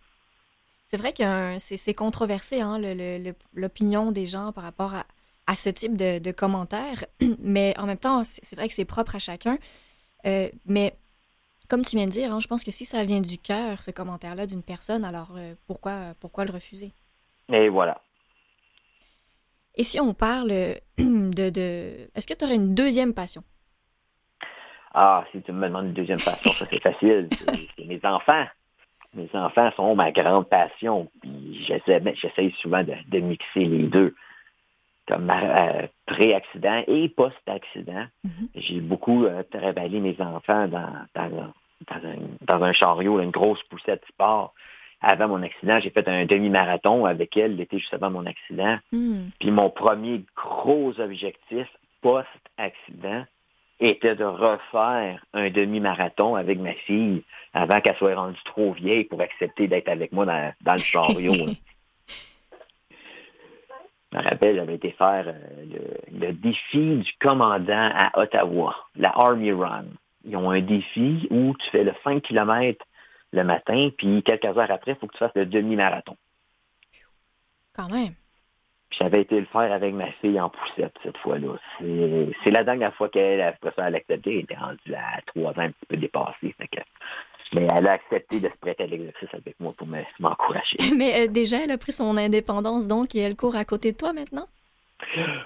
[0.90, 4.92] C'est vrai que euh, c'est, controversé, hein, le- le- le- l'opinion des gens par rapport
[4.92, 5.04] à,
[5.46, 7.04] à ce type de, de commentaires.
[7.38, 9.56] Mais en même temps, c'est, vrai que c'est propre à chacun.
[10.26, 10.96] Euh, mais
[11.68, 13.92] comme tu viens de dire, hein, je pense que si ça vient du cœur, ce
[13.92, 16.92] commentaire-là d'une personne, alors euh, pourquoi, pourquoi le refuser?
[17.52, 18.02] Et voilà.
[19.76, 20.48] Et si on parle
[20.98, 21.50] de...
[21.50, 22.10] de...
[22.16, 23.44] Est-ce que tu aurais une deuxième passion?
[24.92, 27.28] Ah, si tu me demandes une deuxième passion, ça c'est facile.
[27.78, 28.44] C'est mes enfants.
[29.14, 31.08] Mes enfants sont ma grande passion.
[31.20, 32.14] Puis j'essaie, ben,
[32.60, 34.14] souvent de, de mixer les deux.
[35.08, 38.06] Comme euh, pré-accident et post-accident.
[38.22, 38.48] Mhm.
[38.54, 41.52] J'ai beaucoup euh, travaillé mes enfants dans, dans, un-
[41.88, 44.54] dans un, dans un chariot, une grosse poussette sport.
[45.00, 48.78] Avant mon accident, j'ai fait un demi-marathon avec elle l'été juste avant mon accident.
[48.92, 49.30] Hmm.
[49.40, 51.66] Puis mon premier gros objectif
[52.02, 53.24] post-accident
[53.80, 59.20] était de refaire un demi-marathon avec ma fille avant qu'elle soit rendue trop vieille pour
[59.20, 61.34] accepter d'être avec moi dans, dans le chariot.
[61.48, 61.54] hein.
[64.12, 69.10] Je me rappelle, j'avais été faire euh, le, le défi du commandant à Ottawa, la
[69.10, 69.84] Army Run.
[70.24, 72.84] Ils ont un défi où tu fais le 5 km
[73.32, 76.16] le matin, puis quelques heures après, il faut que tu fasses le demi-marathon.
[77.72, 78.14] Quand même.
[78.98, 81.54] J'avais été le faire avec ma fille en poussette cette fois-là.
[82.44, 84.32] C'est la dernière fois qu'elle, après ça, elle a accepté.
[84.34, 86.54] Elle était rendue à trois ans, un petit peu dépassée.
[86.58, 86.80] Fait que-
[87.52, 90.76] mais elle a accepté de se prêter à l'exercice avec moi pour me- m'encourager.
[90.96, 93.96] Mais euh, déjà, elle a pris son indépendance, donc, et elle court à côté de
[93.96, 94.46] toi maintenant?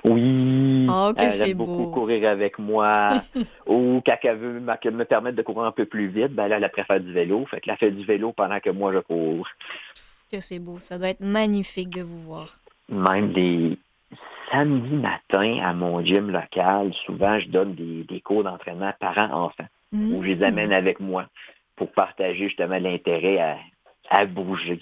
[0.05, 1.91] Oui, Oh, que elle aime beaucoup beau.
[1.91, 3.23] courir avec moi.
[3.67, 6.59] Ou quand elle veut me me permettre de courir un peu plus vite, ben là,
[6.59, 7.47] elle préfère du vélo.
[7.47, 9.49] Fait que elle fait du vélo pendant que moi, je cours.
[10.31, 10.79] Que c'est beau.
[10.81, 12.57] Ça doit être magnifique de vous voir.
[12.89, 13.79] Même les
[14.51, 20.23] samedis matins à mon gym local, souvent je donne des, des cours d'entraînement parents-enfants où
[20.23, 20.45] je les Hmm.
[20.45, 21.29] amène avec moi
[21.77, 23.59] pour partager justement l'intérêt à,
[24.11, 24.81] à bouger.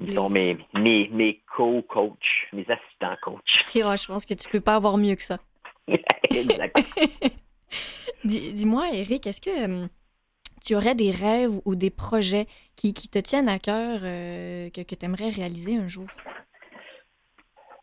[0.00, 3.64] Ils sont mes, mes, mes co-coachs, mes assistants coachs.
[3.74, 5.38] Je pense que tu peux pas avoir mieux que ça.
[6.30, 6.78] Exact.
[8.24, 9.86] Dis-moi, Eric, est-ce que euh,
[10.60, 12.46] tu aurais des rêves ou des projets
[12.76, 16.06] qui, qui te tiennent à cœur euh, que, que tu aimerais réaliser un jour?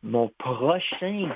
[0.03, 1.35] Mon prochain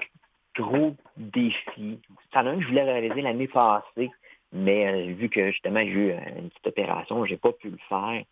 [0.55, 1.99] gros défi,
[2.33, 4.11] c'en a un que je voulais réaliser l'année passée,
[4.51, 7.77] mais euh, vu que justement j'ai eu euh, une petite opération, j'ai pas pu le
[7.89, 8.23] faire.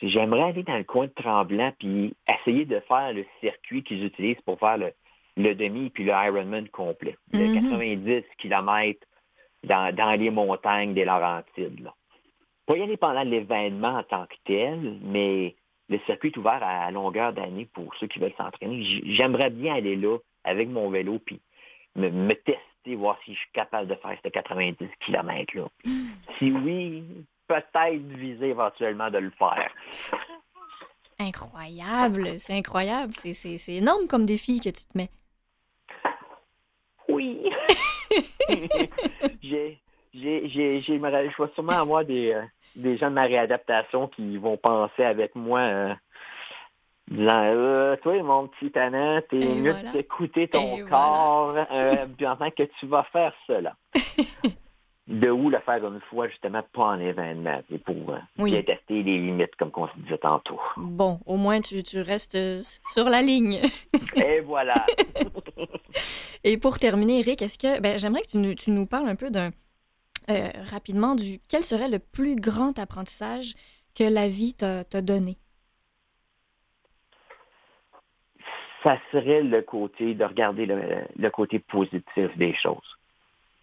[0.00, 4.04] C'est J'aimerais aller dans le coin de Tremblant puis essayer de faire le circuit qu'ils
[4.04, 4.92] utilisent pour faire le,
[5.36, 7.16] le demi puis le Ironman complet.
[7.32, 7.54] Le Mhm.
[7.70, 9.00] 90 km
[9.64, 11.80] dans, dans les montagnes des Laurentides.
[11.80, 11.94] Là.
[12.68, 15.56] Pas y aller pendant l'événement en tant que tel, mais
[15.88, 18.84] le circuit est ouvert à longueur d'année pour ceux qui veulent s'entraîner.
[19.06, 21.40] J'aimerais bien aller là avec mon vélo puis
[21.96, 25.66] me, me tester, voir si je suis capable de faire ces 90 km-là.
[26.38, 27.02] Si oui,
[27.46, 29.72] peut-être viser éventuellement de le faire.
[31.18, 33.12] Incroyable, c'est incroyable.
[33.16, 35.08] C'est- C'est c'est énorme comme défi que tu te mets.
[37.08, 37.50] Oui.
[39.42, 39.78] j'ai,
[40.14, 42.42] j'ai, j'ai, j'ai, je vais sûrement avoir des, euh,
[42.76, 45.94] des gens de ma réadaptation qui vont penser avec moi, euh,
[47.10, 49.92] disant, euh, toi, mon petit tannant, t'es Et mieux voilà.
[49.92, 53.74] d'écouter ton Et corps euh, pendant que tu vas faire cela.
[55.08, 57.96] de où le faire une fois, justement, pas en événement, et pour
[58.38, 58.50] Oui.
[58.50, 60.60] bien tester les limites, comme on se disait tantôt.
[60.76, 62.36] Bon, au moins tu, tu restes
[62.92, 63.58] sur la ligne.
[64.16, 64.84] Et voilà.
[66.44, 69.16] Et pour terminer, Eric, est-ce que ben, j'aimerais que tu nous, tu nous parles un
[69.16, 69.50] peu d'un
[70.30, 73.54] euh, rapidement du quel serait le plus grand apprentissage
[73.94, 75.38] que la vie t'a donné?
[78.82, 82.98] ça serait le côté de regarder le, côté positif des choses.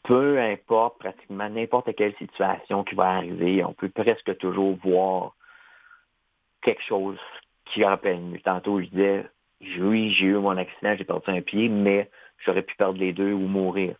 [0.03, 5.33] Peu importe pratiquement n'importe quelle situation qui va arriver, on peut presque toujours voir
[6.61, 7.17] quelque chose
[7.65, 8.39] qui mieux.
[8.43, 9.25] Tantôt, je disais,
[9.79, 12.09] oui, j'ai eu mon accident, j'ai perdu un pied, mais
[12.45, 13.95] j'aurais pu perdre les deux ou mourir.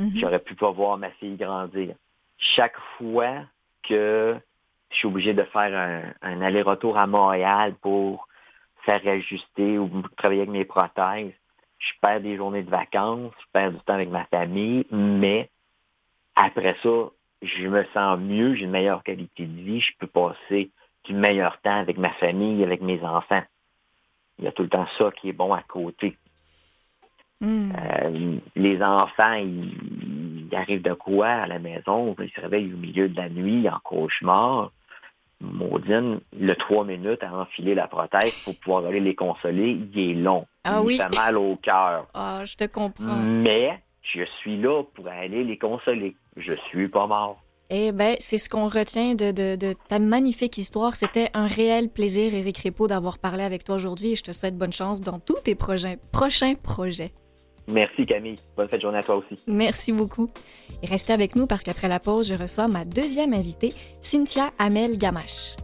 [0.00, 0.12] Mhm.
[0.16, 1.94] J'aurais pu pas voir ma fille grandir.
[2.38, 3.44] Chaque fois
[3.86, 4.34] que
[4.90, 8.26] je suis obligé de faire un, un aller-retour à Montréal pour
[8.86, 11.34] faire ajuster ou travailler avec mes prothèses,
[11.78, 15.50] je perds des journées de vacances, je perds du temps avec ma famille, mais
[16.34, 17.10] après ça,
[17.42, 20.70] je me sens mieux, j'ai une meilleure qualité de vie, je peux passer
[21.04, 23.42] du meilleur temps avec ma famille, avec mes enfants.
[24.38, 26.16] Il y a tout le temps ça qui est bon à côté.
[27.40, 27.72] Hmm.
[27.72, 29.72] Euh, les enfants, ils,
[30.50, 32.14] ils arrivent de quoi à la maison?
[32.18, 34.72] Ils se réveillent au milieu de la nuit en cauchemar.
[35.40, 40.14] Maudine, le trois minutes à enfiler la prothèse pour pouvoir aller les consoler, il est
[40.14, 40.46] long.
[40.64, 40.96] Ah il oui.
[40.98, 42.06] fait mal au cœur.
[42.14, 43.16] Ah, je te comprends.
[43.16, 46.14] Mais je suis là pour aller les consoler.
[46.36, 47.42] Je suis pas mort.
[47.70, 50.94] Eh bien, c'est ce qu'on retient de, de- de ta magnifique histoire.
[50.96, 54.58] C'était un réel plaisir, Éric Répaud, d'avoir parlé avec toi aujourd'hui et je te souhaite
[54.58, 57.12] bonne chance dans tous tes projets, prochains projets.
[57.70, 58.38] Merci Camille.
[58.56, 59.40] Bonne fête journée à toi aussi.
[59.46, 60.26] Merci beaucoup.
[60.82, 65.56] Restez avec nous parce qu'après la pause, je reçois ma deuxième invitée, Cynthia Amel Gamache.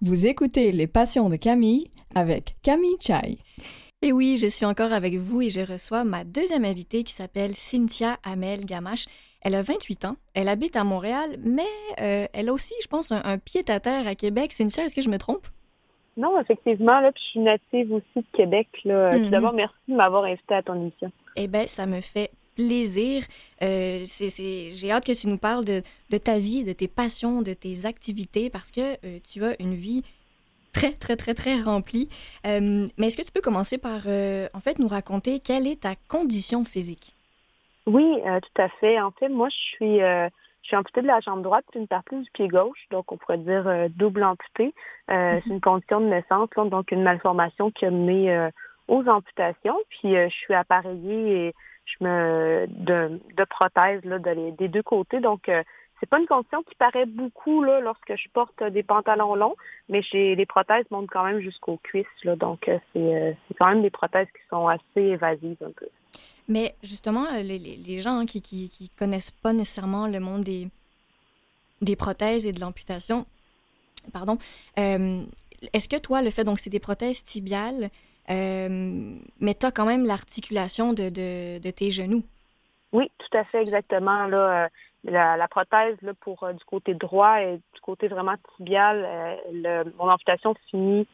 [0.00, 3.38] Vous écoutez Les Passions de Camille avec Camille Chai.
[4.00, 7.56] Et oui, je suis encore avec vous et je reçois ma deuxième invitée qui s'appelle
[7.56, 9.06] Cynthia Amel Gamache.
[9.42, 11.66] Elle a 28 ans, elle habite à Montréal, mais
[12.00, 14.52] euh, elle a aussi, je pense, un, un pied-à-terre à Québec.
[14.52, 15.48] Cynthia, est-ce que je me trompe?
[16.16, 18.68] Non, effectivement, là, puis je suis native aussi de Québec.
[18.84, 19.16] Là.
[19.16, 19.24] Mhm.
[19.24, 21.10] Tout d'abord, merci de m'avoir invité à ton émission.
[21.34, 23.24] Eh bien, ça me fait plaisir.
[23.62, 27.52] Euh, J'ai hâte que tu nous parles de, de ta vie, de tes passions, de
[27.52, 30.02] tes activités, parce que euh, tu as une vie
[30.72, 32.08] très, très, très, très remplie.
[32.46, 35.82] Euh, mais est-ce que tu peux commencer par, euh, en fait, nous raconter quelle est
[35.82, 37.14] ta condition physique?
[37.86, 39.00] Oui, euh, tout à fait.
[39.00, 40.28] En fait, moi, je suis, euh,
[40.62, 43.16] je suis amputée de la jambe droite puis une partie du pied gauche, donc on
[43.16, 44.74] pourrait dire double amputée.
[45.10, 48.50] Euh, C'est une condition de naissance, donc une malformation qui a mené
[48.88, 49.78] aux amputations.
[49.88, 51.54] Puis je suis appareillée et
[51.86, 55.20] je me de, de prothèses là, de les- des deux côtés.
[55.20, 55.50] Donc
[56.00, 59.56] c'est pas une condition qui paraît beaucoup là lorsque je porte des pantalons longs,
[59.88, 62.06] mais j'ai les prothèses montent quand même jusqu'aux cuisses.
[62.24, 65.72] Là, donc euh, c'est euh, c'est quand même des prothèses qui sont assez évasives un
[65.72, 65.88] peu.
[66.48, 70.42] Mais justement, euh, les, les- gens hein, qui, qui, qui connaissent pas nécessairement le monde
[70.42, 70.68] des,
[71.82, 73.26] des prothèses et de l'amputation,
[74.12, 74.38] pardon,
[74.78, 75.22] euh,
[75.74, 77.90] est-ce que toi, le fait, donc c'est des prothèses tibiales,
[78.30, 82.22] euh, mais tu as quand même l'articulation de, de, de tes genoux?
[82.92, 84.26] Oui, tout à fait, exactement.
[84.28, 84.70] Là,
[85.10, 89.34] la, la prothèse là, pour euh, du côté droit et du côté vraiment tibial, euh,
[89.52, 91.06] le- mon amputation finit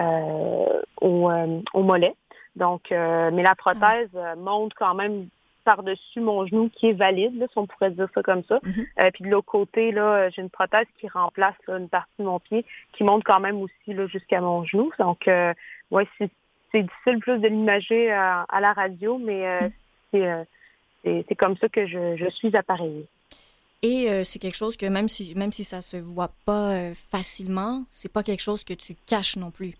[0.00, 2.14] euh, au, euh, au mollet.
[2.56, 5.28] Donc, euh, mais la prothèse euh, monte quand même
[5.64, 8.58] par-dessus mon genou qui est valide, là, si on pourrait dire ça comme ça.
[8.64, 8.86] Mhm.
[8.98, 12.24] Euh, puis de l'autre côté, là, j'ai une prothèse qui remplace là, une partie de
[12.24, 14.90] mon pied, qui monte quand même aussi là, jusqu'à mon genou.
[14.98, 15.54] Donc, euh,
[15.92, 16.30] ouais, c'est
[16.74, 19.68] difficile plus de l'imager à, à la radio, mais euh,
[20.10, 20.44] c'est
[21.04, 23.06] c'est c'est comme ça que je, je suis appareillée.
[23.82, 26.94] Et euh, c'est quelque chose que même si, même si ça se voit pas euh,
[27.10, 29.74] facilement, c'est pas quelque chose que tu caches non plus.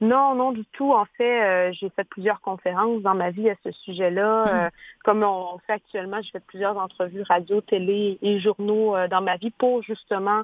[0.00, 0.92] Non, non du tout.
[0.92, 4.44] En fait, euh, j'ai fait plusieurs conférences dans ma vie à ce sujet-là.
[4.44, 4.54] Mhm.
[4.54, 4.70] Euh,
[5.04, 9.36] comme on fait actuellement, j'ai fait plusieurs entrevues radio, télé et journaux euh, dans ma
[9.36, 10.42] vie pour justement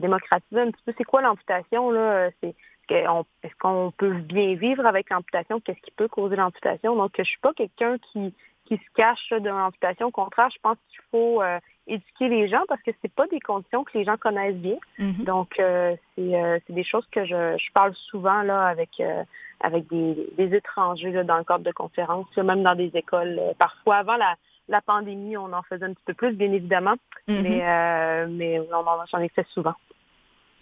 [0.00, 1.90] démocratiser un petit peu c'est quoi l'amputation.
[1.92, 2.28] là?
[2.42, 2.54] C'est
[2.90, 5.60] est-ce qu'on- peut bien vivre avec l'amputation?
[5.60, 6.94] Qu'est-ce qui peut causer l'amputation?
[6.94, 8.34] Donc, je suis pas quelqu'un qui,
[8.66, 10.08] qui se cache de l'amputation.
[10.08, 11.40] Au contraire, je pense qu'il faut
[11.86, 14.76] éduquer les gens parce que c'est pas des conditions que les gens connaissent bien.
[14.98, 15.24] Mhm.
[15.24, 19.24] Donc, euh, c'est euh, c'est des choses que je, je parle souvent là avec euh,
[19.60, 23.40] avec des, des étrangers là, dans le cadre de conférences, là, même dans des écoles.
[23.58, 24.34] parfois, avant la
[24.68, 26.94] la pandémie, on en faisait un petit peu plus, bien évidemment,
[27.26, 27.42] Mhm.
[27.42, 29.74] mais, mais on en- j'en ai fait souvent.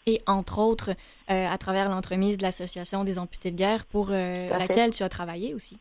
[0.06, 0.90] Et entre autres,
[1.28, 5.78] à travers l'entremise de l'Association des amputés de guerre pour laquelle tu as travaillé aussi.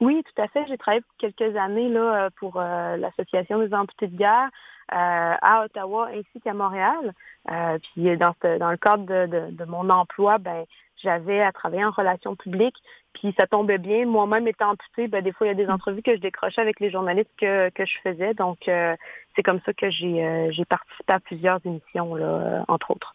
[0.00, 0.64] Oui, tout à fait.
[0.68, 4.48] J'ai travaillé quelques années là, euh, pour euh, l'Association des amputés de guerre
[4.92, 7.12] euh, à Ottawa ainsi qu'à Montréal.
[7.50, 10.64] Euh, puis dans, ce- dans le cadre de, de- de mon emploi, ben
[11.02, 12.76] j'avais à travailler en relations publiques.
[13.14, 14.04] Puis ça tombait bien.
[14.06, 16.80] Moi-même étant amputée, ben, des fois, il y a des entrevues que je décrochais avec
[16.80, 18.34] les journalistes que, que je faisais.
[18.34, 23.14] Donc, c'est comme ça que j'ai participé à plusieurs émissions, là, entre autres.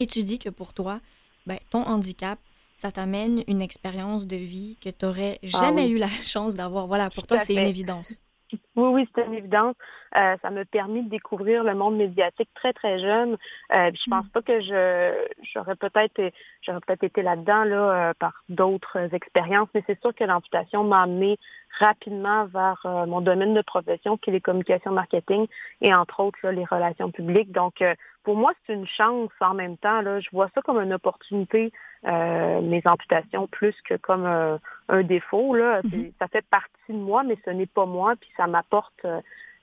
[0.00, 0.98] Et tu dis que pour toi,
[1.46, 2.38] ben, ton handicap,
[2.78, 5.90] ça t'amène une expérience de vie que tu n'aurais jamais Ah oui.
[5.90, 6.86] eu la chance d'avoir.
[6.86, 8.20] Voilà, pour Tout toi, c'est une évidence.
[8.52, 9.74] Oui, oui, c'est une évidence.
[10.16, 13.36] Euh, ça m'a permis de découvrir le monde médiatique très, très jeune.
[13.74, 15.12] Euh, je pense pas que je
[15.52, 16.32] j'aurais peut-être
[16.62, 17.76] j'aurais peut-être été là-dedans là,
[18.10, 21.38] euh, par d'autres expériences, mais c'est sûr que l'amputation m'a amené
[21.78, 25.46] rapidement vers euh, mon domaine de profession, qui est les communications marketing
[25.80, 27.52] et entre autres là, les relations publiques.
[27.52, 30.00] Donc, euh, pour moi, c'est une chance en même temps.
[30.00, 31.72] Là, je vois ça comme une opportunité,
[32.06, 34.58] euh, mes amputations, plus que comme euh,
[34.88, 35.54] un défaut.
[35.54, 35.80] Là.
[35.84, 36.12] Mhm.
[36.18, 39.20] Ça fait partie de moi, mais ce n'est pas moi, puis ça m'apporte euh,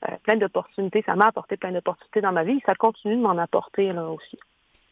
[0.08, 1.04] euh, plein d'opportunités.
[1.06, 2.62] Ça m'a apporté plein d'opportunités dans ma vie.
[2.66, 4.38] Ça continue de m'en apporter là aussi.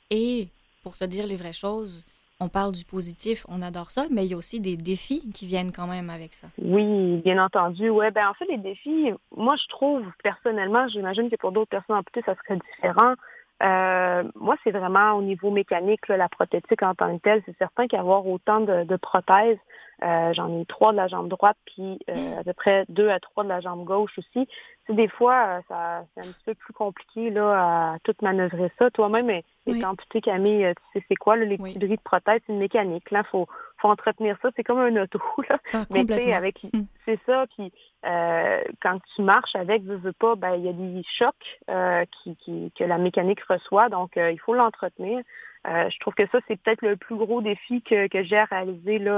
[0.10, 0.48] Et
[0.84, 2.06] pour se dire les vraies choses,
[2.39, 5.46] on parle du positif, on adore ça, mais il y a aussi des défis qui
[5.46, 6.48] viennent quand même avec ça.
[6.62, 7.89] Oui, bien entendu.
[7.89, 11.96] Ouais, ben en fait, les défis, moi je trouve personnellement, j'imagine que pour d'autres personnes
[11.96, 13.13] amputées, ça serait différent.
[13.62, 17.41] Euh, moi, c'est vraiment au niveau mécanique, là, la prothétique en tant que telle.
[17.46, 19.60] C'est certain qu'avoir autant de, de prothèses,
[20.01, 23.19] euh, j'en ai trois de la jambe droite, puis euh, à peu près deux à
[23.19, 24.47] trois de la jambe gauche aussi.
[24.88, 28.69] C'est des fois, euh, ça, c'est un petit peu plus compliqué là, à tout manœuvrer
[28.79, 28.89] ça.
[28.91, 29.77] Toi-même, Oui.
[29.77, 31.69] étant amputée, Camille, euh, tu sais c'est quoi là, les Oui.
[31.73, 33.10] petits bris de prothèse, c'est une mécanique.
[33.12, 34.49] Là, faut, faut entretenir ça.
[34.56, 35.21] C'est comme un auto.
[35.49, 35.58] Là.
[35.73, 36.82] Ah, Mais tu sais, avec Mm.
[37.06, 37.71] c'est ça, puis
[38.06, 42.03] euh, quand tu marches avec, veux, veux pas, ben il y a des chocs euh,
[42.12, 45.19] qui, qui- que la mécanique reçoit, donc euh, il faut l'entretenir.
[45.67, 48.45] Euh, je trouve que ça, c'est peut-être le plus gros défi que, que j'ai à
[48.45, 49.12] réaliser là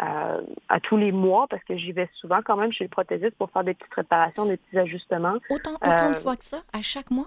[0.00, 3.36] euh, à, tous les mois, parce que j'y vais souvent quand même chez le prothésiste
[3.36, 5.36] pour faire des petites réparations, des petits ajustements.
[5.50, 7.26] Autant, autant de Euh, fois que ça, à chaque mois?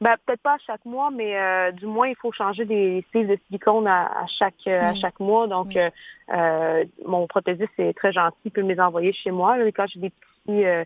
[0.00, 3.26] Ben, peut-être pas à chaque mois, mais euh, du moins, il faut changer des cils
[3.28, 5.46] de silicone à, à chaque euh, à chaque mois.
[5.46, 5.78] Donc, Oui.
[5.78, 5.90] euh,
[6.34, 9.56] euh, mon prothésiste est très gentil, il peut me les envoyer chez moi.
[9.56, 10.84] Là, quand j'ai des petits, euh,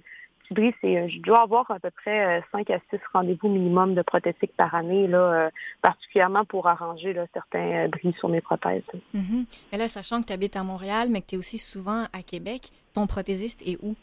[0.55, 4.03] c'est, euh, je dois avoir à peu près euh, 5 à 6 rendez-vous minimum de
[4.03, 5.51] prothétique par année, là, euh,
[5.83, 8.83] particulièrement pour arranger là, certains euh, bris sur mes prothèses.
[9.15, 9.47] Mhm.
[9.73, 12.23] Mais là, sachant que tu habites à Montréal, mais que tu es aussi souvent à
[12.23, 13.95] Québec, ton prothésiste est où?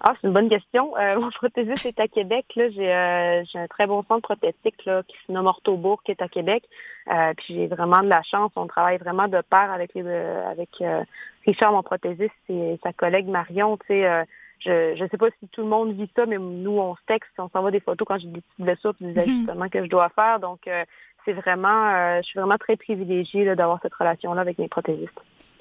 [0.00, 0.96] Ah, c'est une bonne question.
[0.96, 2.46] Euh, mon prothésiste est à Québec.
[2.56, 6.12] Là, j'ai, euh, j'ai un très bon centre prothétique là, qui se nomme Orthobourg, qui
[6.12, 6.64] est à Québec.
[7.08, 8.52] Euh, puis j'ai vraiment de la chance.
[8.56, 11.04] On travaille vraiment de pair avec les, euh, avec euh,
[11.46, 13.76] Richard, mon prothésiste, et sa collègue Marion.
[13.76, 14.24] Tu sais, euh,
[14.64, 17.30] je je sais pas si tout le monde vit ça, mais nous on se texte,
[17.38, 19.18] on s'envoie des photos quand j'ai des petites blessures, des Mhm.
[19.18, 20.40] ajustements que je dois faire.
[20.40, 20.84] Donc euh,
[21.24, 25.12] c'est vraiment, euh, je suis vraiment très privilégiée d'avoir cette relation-là avec mes prothésistes.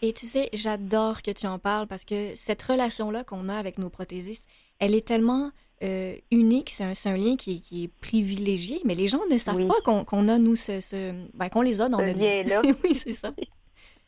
[0.03, 3.77] Et tu sais, j'adore que tu en parles parce que cette relation-là qu'on a avec
[3.77, 4.47] nos prothésistes,
[4.79, 5.51] elle est tellement
[5.83, 6.69] euh, unique.
[6.69, 9.67] C'est un, lien qui est, qui est privilégié, mais les gens ne savent Oui.
[9.67, 12.75] pas qu'on a, nous, ce, ce- ben, qu'on les a dans Ce notre vie.
[12.83, 13.31] oui, c'est ça.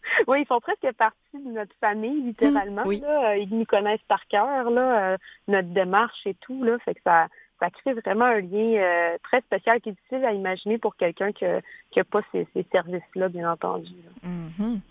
[0.28, 2.84] Oui, ils font presque partie de notre famille, littéralement.
[2.84, 3.00] Mmh, oui.
[3.02, 3.32] là.
[3.32, 6.64] Euh, Ils nous connaissent par cœur, là, euh, notre démarche et tout.
[6.64, 7.28] Là, fait que ça,
[7.60, 11.32] ça crée vraiment un lien euh, très spécial qui est difficile à imaginer pour quelqu'un
[11.32, 13.91] qui n'a pas ces, ces services-là, bien entendu.
[14.04, 14.30] là.
[14.30, 14.82] Mhm.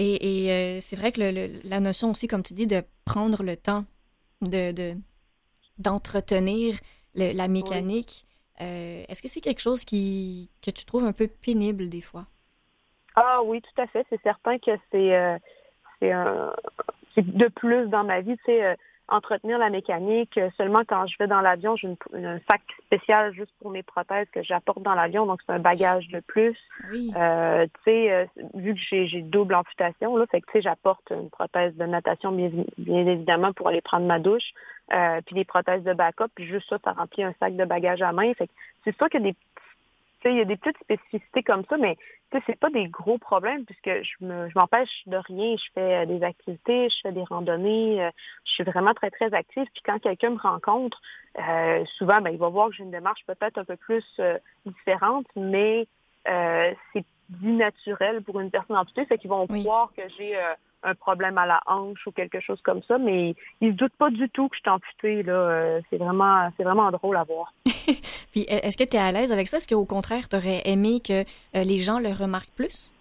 [0.00, 2.82] Et, et, euh, c'est vrai que le- le- la notion aussi, comme tu dis, de
[3.04, 3.84] prendre le temps
[4.40, 4.96] de, de-
[5.78, 6.76] d'entretenir
[7.14, 8.24] le- la mécanique,
[8.60, 12.26] euh, est-ce que c'est quelque chose qui, que tu trouves un peu pénible des fois?
[13.20, 14.06] Ah oui, tout à fait.
[14.10, 15.36] C'est certain que c'est euh,
[16.02, 16.52] un
[17.16, 18.36] de plus dans ma vie.
[18.38, 18.74] Tu sais, euh,
[19.08, 20.38] entretenir la mécanique.
[20.38, 24.28] euh, Seulement quand je vais dans l'avion, j'ai un sac spécial juste pour mes prothèses
[24.30, 25.26] que j'apporte dans l'avion.
[25.26, 26.56] Donc c'est un bagage de plus.
[26.92, 27.10] Oui.
[27.16, 31.10] Euh, tu sais, euh, vu que j'ai double amputation, là, fait que tu sais, j'apporte
[31.10, 34.52] une prothèse de natation bien, bien évidemment pour aller prendre ma douche,
[34.92, 38.02] euh, puis des prothèses de backup, puis juste ça, ça remplit un sac de bagages
[38.02, 38.32] à main.
[38.34, 38.52] Fait que
[38.84, 39.34] c'est sûr a des
[40.24, 41.96] il y a des petites spécificités comme ça, mais
[42.30, 45.56] tu sais, c'est pas des gros problèmes puisque je me je m'empêche de rien.
[45.56, 48.10] Je fais euh, des activités, je fais des randonnées, euh,
[48.44, 49.66] je suis vraiment très, très active.
[49.72, 51.00] Puis quand quelqu'un me rencontre,
[51.38, 54.38] euh, souvent, ben, il va voir que j'ai une démarche peut-être un peu plus euh,
[54.66, 55.86] différente, mais
[56.28, 59.62] euh, c'est dit naturel pour une personne amputée, c'est qu'ils vont Oui.
[59.62, 63.34] croire que j'ai euh, un problème à la hanche ou quelque chose comme ça, mais
[63.60, 65.22] ils se doutent pas du tout que je suis amputée.
[65.22, 65.32] Là.
[65.32, 67.52] Euh, c'est vraiment c'est vraiment drôle à voir.
[67.66, 69.58] Puis e- est-ce que tu es à l'aise avec ça?
[69.58, 72.92] Est-ce qu'au contraire, tu aurais aimé que euh, les gens le remarquent plus?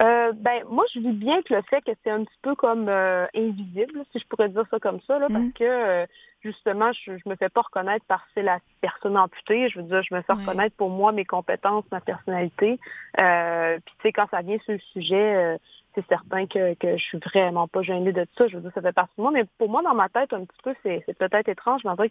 [0.00, 2.88] Euh, ben, moi, je vis bien que le fait que c'est un petit peu comme
[2.88, 5.52] euh, invisible, si je pourrais dire ça comme ça, là, parce Mm.
[5.52, 6.06] que euh,
[6.42, 9.68] justement, je, je me fais pas reconnaître par c'est la personne amputée.
[9.68, 12.80] Je veux dire, je me fais reconnaître pour moi, mes compétences, ma personnalité.
[13.20, 15.58] Euh, Puis tu sais, quand ça vient sur le sujet, euh,
[15.94, 18.48] c'est certain que, que je suis vraiment pas gênée de ça.
[18.48, 19.32] Je veux dire, ça fait partie de moi.
[19.32, 21.94] Mais pour moi, dans ma tête, un petit peu, c'est c'est peut-être étrange, mais en
[21.94, 22.10] vrai,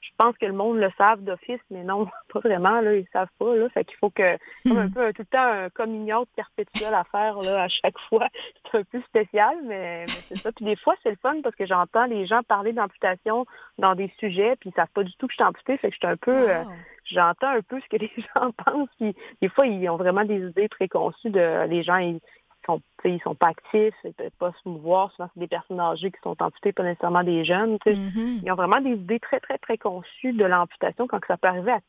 [0.00, 2.80] je pense que le monde le savent d'office, mais non, pas vraiment.
[2.80, 3.54] Là, ils savent pas.
[3.54, 4.36] Là, fait qu'il faut que
[4.66, 4.92] comme un Mhm.
[4.92, 8.26] peu un- tout le temps un communion perpétuel à faire là, à chaque fois.
[8.70, 10.52] C'est un peu spécial, mais, mais c'est ça.
[10.52, 13.46] Puis des fois, c'est le fun parce que j'entends les gens parler d'amputation
[13.78, 15.76] dans des sujets, puis ils savent pas du tout que je suis amputée.
[15.76, 16.64] Fait que je suis un peu euh,
[17.04, 18.88] j'entends un peu ce que les gens pensent.
[18.98, 22.20] Puis des fois, ils ont vraiment des idées préconçues de les gens, ils
[22.66, 25.12] sont, ils sont pas actifs, ils peuvent pas se mouvoir.
[25.12, 27.78] Souvent, c'est des personnes âgées qui sont amputées, pas nécessairement des jeunes.
[27.86, 28.40] Mhm.
[28.44, 31.80] Ils ont vraiment des idées très, très préconçues de l'amputation quand ça peut arriver à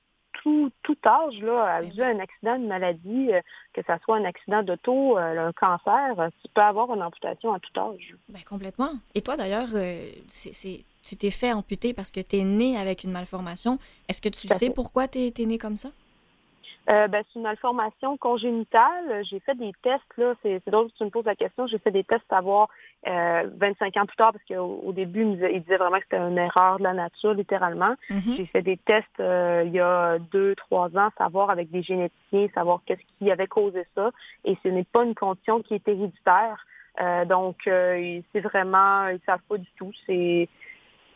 [0.42, 3.42] tout, tout âge, là, Ben dû à un accident, une maladie, euh,
[3.74, 7.54] que ça soit un accident d'auto, euh, un cancer, euh, tu peux avoir une amputation
[7.54, 8.16] à tout âge.
[8.30, 8.94] Ben, complètement.
[9.14, 9.70] Et toi, d'ailleurs,
[11.04, 13.78] tu t'es fait amputer parce que tu es né avec une malformation.
[14.08, 14.74] Est-ce que tu sais fait.
[14.74, 15.90] pourquoi tu es, né comme ça?
[16.92, 19.24] Euh, ben, c'est une malformation congénitale.
[19.24, 21.66] J'ai fait des tests, là, c'est, c'est drôle que tu me poses la question.
[21.68, 22.68] J'ai fait des tests à savoir
[23.08, 26.04] euh, 25 ans plus tard, parce qu'au au début, il, disait, il disait vraiment que
[26.04, 27.96] c'était une erreur de la nature, littéralement.
[28.10, 28.36] Mhm.
[28.36, 32.48] J'ai fait des tests euh, il y a deux, trois ans, savoir avec des généticiens,
[32.54, 34.12] savoir qu'est-ce qui avait causé ça.
[34.44, 36.66] Et ce n'est pas une condition qui est héréditaire.
[37.00, 39.92] Euh, donc, euh, c'est vraiment, ils savent pas du tout.
[40.06, 40.50] C'est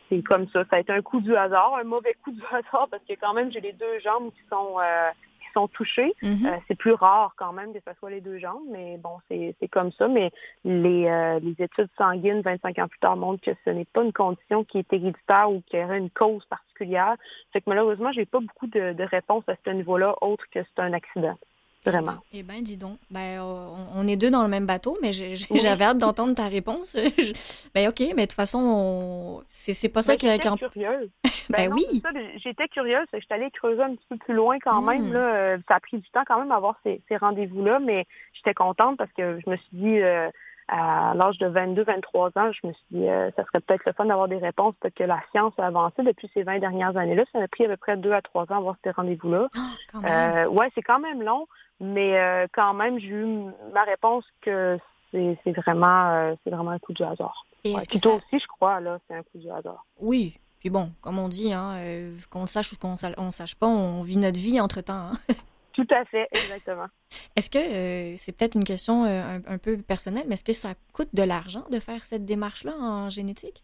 [0.10, 0.64] c'est comme ça.
[0.70, 3.34] Ça a été un coup du hasard, un mauvais coup du hasard, parce que quand
[3.34, 5.10] même, j'ai les deux jambes qui sont euh,
[5.56, 6.14] sont touchées.
[6.22, 6.45] Mhm.
[6.45, 9.56] Euh, c'est plus rare quand même que ce soit les deux jambes, mais bon, c'est
[9.60, 10.08] c'est comme ça.
[10.08, 10.32] Mais
[10.64, 14.14] les, euh, les études sanguines, 25 ans plus tard, montrent que ce n'est pas une
[14.14, 17.16] condition qui est héréditaire ou qui aurait une cause particulière.
[17.53, 20.82] Fait que malheureusement, j'ai pas beaucoup de, de réponses à ce niveau-là, autre que c'est
[20.82, 21.38] un accident.
[21.86, 22.16] Vraiment.
[22.34, 22.98] Eh bien, dis donc.
[23.12, 26.98] Ben, on, on est deux dans le même bateau, mais j'avais hâte d'entendre ta réponse.
[27.18, 30.28] Je- ben, OK, mais de toute façon, on- c'est, pas ça Ben, qui...
[30.28, 31.10] j'étais en- curieuse.
[31.50, 32.02] Ben non, oui.
[32.04, 33.06] ben, J'étais curieuse.
[33.12, 34.86] que J'étais allée creuser un petit peu plus loin quand Mm.
[34.90, 35.14] même.
[35.14, 35.20] Là.
[35.36, 38.56] Euh, Ça a pris du temps quand même à avoir ces, ces rendez-vous-là, mais j'étais
[38.56, 40.30] contente parce que je me suis dit, euh,
[40.68, 44.05] à l'âge de 22-23 ans, je me suis dit, euh, ça serait peut-être le fun
[44.05, 47.24] d'avoir des réponses parce que la science a avancé depuis ces 20 dernières années-là.
[47.32, 49.47] Ça a pris à peu près deux à trois ans à avoir ces rendez-vous-là.
[49.93, 50.05] Même.
[50.05, 51.47] Euh, ouais, c'est quand même long,
[51.80, 53.26] mais euh, quand même, j'ai eu
[53.74, 54.78] ma réponse que
[55.11, 57.45] c'est vraiment, euh, c'est vraiment un coup du hasard.
[57.63, 58.09] Et Ouais, que ça...
[58.09, 59.86] aussi, je crois, là, c'est un coup du hasard.
[59.99, 60.38] Oui.
[60.59, 64.01] Puis bon, comme on dit, hein, euh, qu'on sache ou qu'on on sache pas, on
[64.01, 65.11] vit notre vie entre-temps.
[65.11, 65.34] hein.
[65.76, 66.88] Tout à fait, exactement.
[67.36, 70.54] Est-ce que euh, c'est peut-être une question euh, un, un peu personnelle, mais est-ce que
[70.54, 73.64] ça coûte de l'argent de faire cette démarche-là en génétique?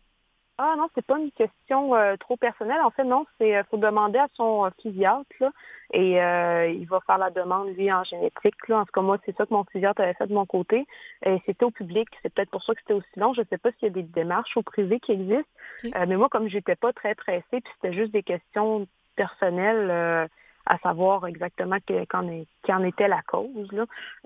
[0.58, 2.82] Ah non, c'est pas une question euh, trop personnelle.
[2.82, 5.50] En fait, non, c'est euh, faut demander à son euh, physiatre là,
[5.92, 8.68] et euh, il va faire la demande lui en génétique.
[8.68, 8.82] Là.
[8.82, 10.86] En tout cas, moi, c'est ça que mon physiatre avait fait de mon côté.
[11.26, 12.08] Et c'était au public.
[12.22, 13.34] C'est peut-être pour ça que c'était aussi long.
[13.34, 15.50] Je sais pas s'il y a des démarches au privé qui existent.
[15.86, 20.30] Euh, mais moi, comme j'étais pas très pressée, puis c'était juste des questions personnelles.
[20.70, 23.70] Euh, à savoir exactement que- qu'en est- qu'en était la cause.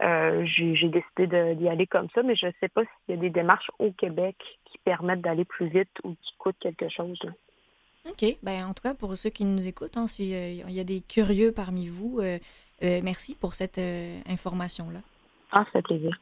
[0.01, 3.21] Euh, j'ai décidé d'y aller comme ça, mais je ne sais pas s'il y a
[3.21, 7.17] des démarches au Québec qui permettent d'aller plus vite ou qui coûtent quelque chose.
[7.23, 7.31] là.
[8.09, 8.37] OK.
[8.43, 10.27] Ben, en tout cas, pour ceux qui nous écoutent, hein, s'il
[10.71, 12.37] y a des curieux parmi vous, euh,
[12.83, 14.99] euh, merci pour cette euh, information-là.
[15.51, 16.15] Ah, ça fait plaisir.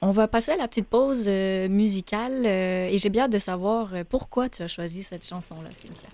[0.00, 3.38] On va passer à la petite pause euh, musicale euh, et j'ai bien hâte de
[3.38, 6.08] savoir euh, pourquoi tu as choisi cette chanson-là, Cynthia?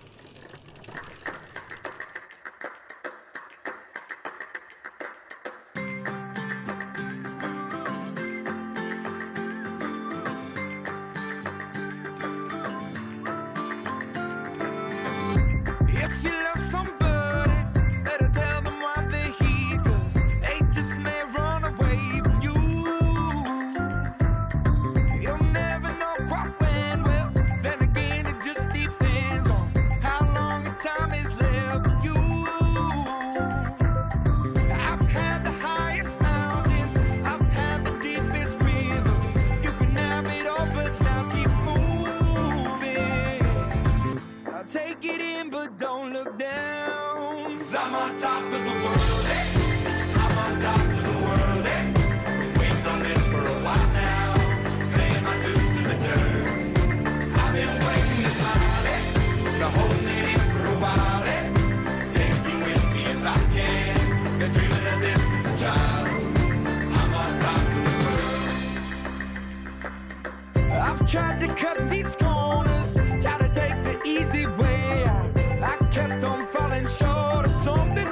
[71.13, 75.31] tried to cut these corners, try to take the easy way out.
[75.63, 78.09] I kept on falling short of something.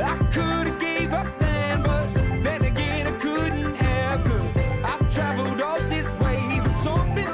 [0.00, 4.24] I could have gave up then, but then again I couldn't have.
[4.24, 7.28] Cause I've traveled all this way for something.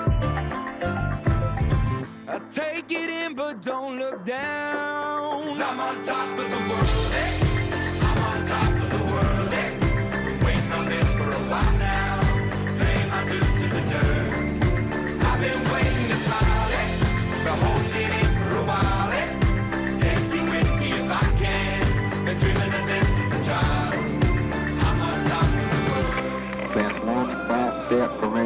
[2.26, 5.44] I take it in, but don't look down.
[5.44, 7.07] i I'm on top of the world.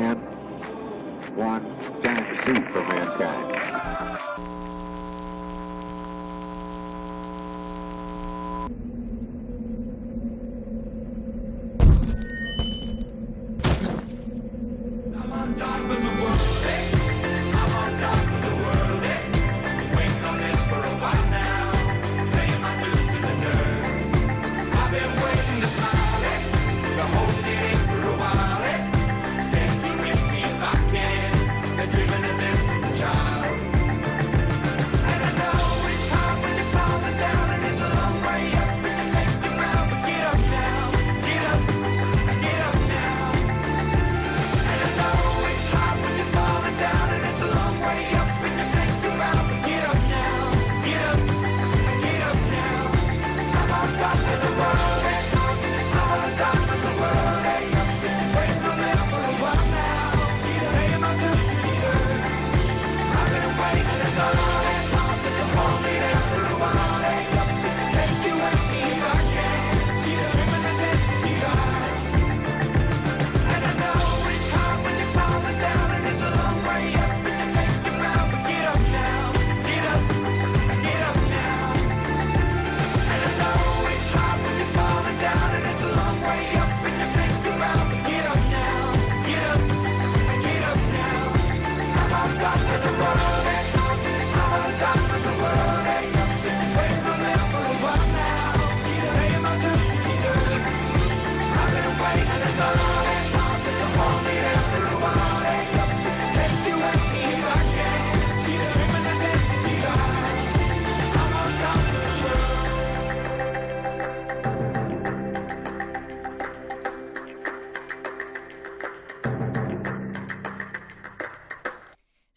[0.00, 0.21] Man,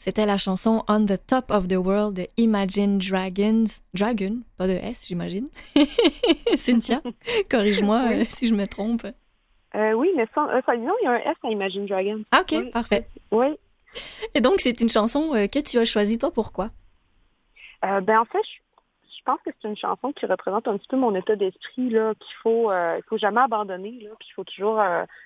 [0.05, 3.63] C'était la chanson On the Top of the World de Imagine Dragons.
[3.95, 5.47] Dragon, pas de S, j'imagine.
[6.57, 7.01] Cynthia,
[7.49, 8.21] corrige-moi Oui.
[8.21, 9.03] euh, si je me trompe.
[9.73, 12.21] Euh, oui, mais euh, il y a un S à Imagine Dragon.
[12.31, 12.69] Ah, ok, Oui.
[12.69, 13.07] parfait.
[13.31, 13.47] Oui.
[14.35, 16.69] Et donc, c'est une chanson euh, que tu as choisie, toi, pourquoi?
[17.81, 20.97] Ben en fait, je, je pense que c'est une chanson qui représente un petit peu
[20.97, 24.43] mon état d'esprit là, qu'il faut, euh, il faut jamais abandonner, là, puis il faut
[24.43, 24.79] toujours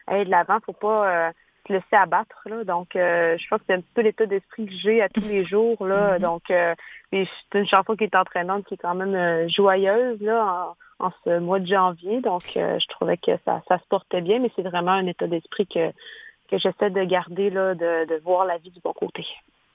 [0.07, 1.33] aller de l'avant, faut pas
[1.69, 2.41] se laisser abattre.
[2.45, 2.63] Là.
[2.63, 5.27] Donc, euh, je pense que c'est un petit peu l'état d'esprit que j'ai à tous
[5.29, 5.85] les jours.
[5.85, 6.09] Là.
[6.19, 6.19] Mhm.
[6.19, 6.73] Donc, euh,
[7.11, 11.11] c'est une chanson qui est entraînante, qui est quand même euh, joyeuse là, en, en
[11.23, 12.19] ce mois de janvier.
[12.21, 15.27] Donc, euh, je trouvais que ça, ça se portait bien, mais c'est vraiment un état
[15.27, 15.91] d'esprit que
[16.49, 19.23] que j'essaie de garder, là, de, de voir la vie du bon côté.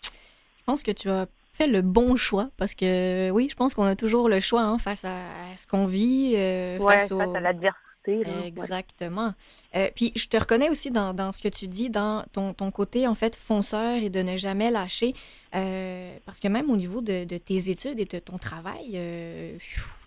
[0.02, 3.84] Je pense que tu as fait le bon choix parce que, oui, je pense qu'on
[3.84, 7.20] a toujours le choix hein, face à, à ce qu'on vit, euh, Ouais, face au...
[7.20, 7.83] à l'adversité.
[8.12, 8.40] Là.
[8.40, 8.46] Ouais.
[8.48, 9.32] Exactement.
[9.74, 12.70] Euh, puis je te reconnais aussi dans, dans ce que tu dis, dans ton, ton
[12.70, 15.14] côté en fait fonceur et de ne jamais lâcher,
[15.54, 19.56] euh, parce que même au niveau de, de tes études et de ton travail, euh,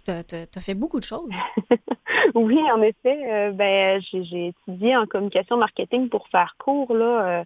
[0.05, 1.31] tu as, fait beaucoup de choses.
[2.33, 3.31] Oui, en effet.
[3.31, 7.43] euh, ben, j'ai étudié en communication marketing pour faire cours là,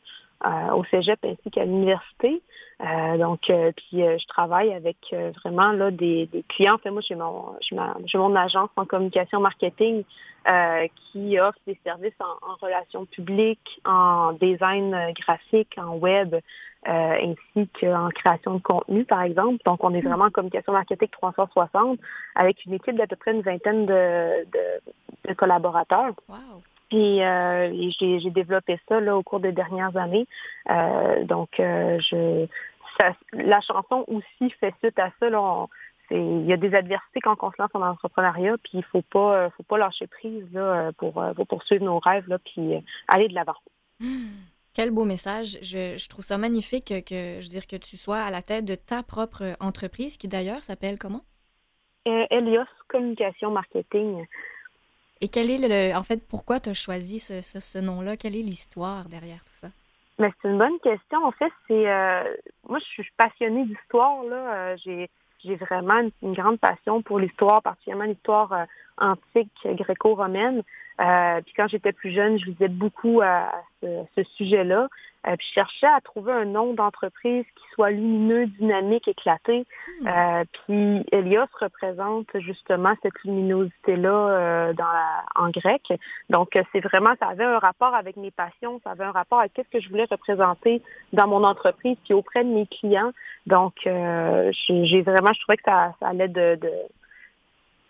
[0.74, 2.41] au cégep ainsi qu'à l'université.
[2.82, 6.75] Euh, donc, euh, puis euh, je travaille avec euh, vraiment là des, des clients.
[6.75, 10.03] En fait, moi, j'ai mon, j'ai ma- j'ai mon agence en communication marketing
[10.47, 16.39] euh, qui offre des services en, en relations publiques, en design graphique, en web, euh,
[16.88, 19.59] ainsi qu'en création de contenu, par exemple.
[19.63, 21.99] Donc, on est vraiment en communication marketing 360
[22.34, 26.13] avec une équipe d'à peu près une vingtaine de, de, de collaborateurs.
[26.27, 26.63] Wow.
[26.93, 30.27] Et, euh, j'ai développé ça là, au cours des dernières années.
[30.69, 32.47] Euh, donc, euh, je,
[33.02, 35.30] ça, la chanson aussi fait suite à ça.
[35.30, 35.70] Là, on-
[36.14, 39.36] il y a des adversités quand on se lance en entrepreneuriat, puis il faut pas,
[39.36, 42.82] euh, faut pas lâcher prise là, pour, euh, pour poursuivre nos rêves, là, puis euh,
[43.08, 43.56] aller de l'avant.
[44.02, 44.28] Hmm.
[44.74, 45.58] Quel beau message.
[45.62, 48.41] Je, je trouve ça magnifique que, que, je veux dire, que tu sois à la
[48.41, 51.22] tête de ta propre entreprise, qui d'ailleurs s'appelle comment?
[52.08, 54.26] Euh, Elios Communication Marketing.
[55.22, 58.18] Et quel est le, en fait, pourquoi tu as choisi ce, ce, ce nom-là?
[58.18, 59.68] Quelle est l'histoire derrière tout ça?
[60.22, 61.26] Mais c'est une bonne question.
[61.26, 62.24] En fait, c'est euh,
[62.69, 64.53] moi je suis passionnée d'histoire là.
[64.53, 65.09] Euh, j'ai
[65.43, 68.63] j'ai vraiment une, une grande passion pour l'histoire, particulièrement l'histoire euh,
[69.02, 70.64] antique gréco-romaine.
[70.99, 74.88] Euh, puis quand j'étais plus jeune, je lisais beaucoup à, ce, ce sujet-là.
[75.28, 79.66] Euh, puis je cherchais à trouver un nom d'entreprise qui soit lumineux, dynamique, éclaté.
[80.06, 84.74] Euh, puis Elios représente justement cette luminosité-là euh,
[85.36, 85.93] en grec.
[86.30, 89.39] Donc euh, c'est vraiment, ça avait un rapport avec mes passions, ça avait un rapport
[89.39, 90.82] avec qu'est-ce que je voulais représenter
[91.14, 93.12] dans mon entreprise puis auprès de mes clients.
[93.45, 96.72] Donc euh, j'ai j'ai vraiment, je trouvais que ça, ça allait de, de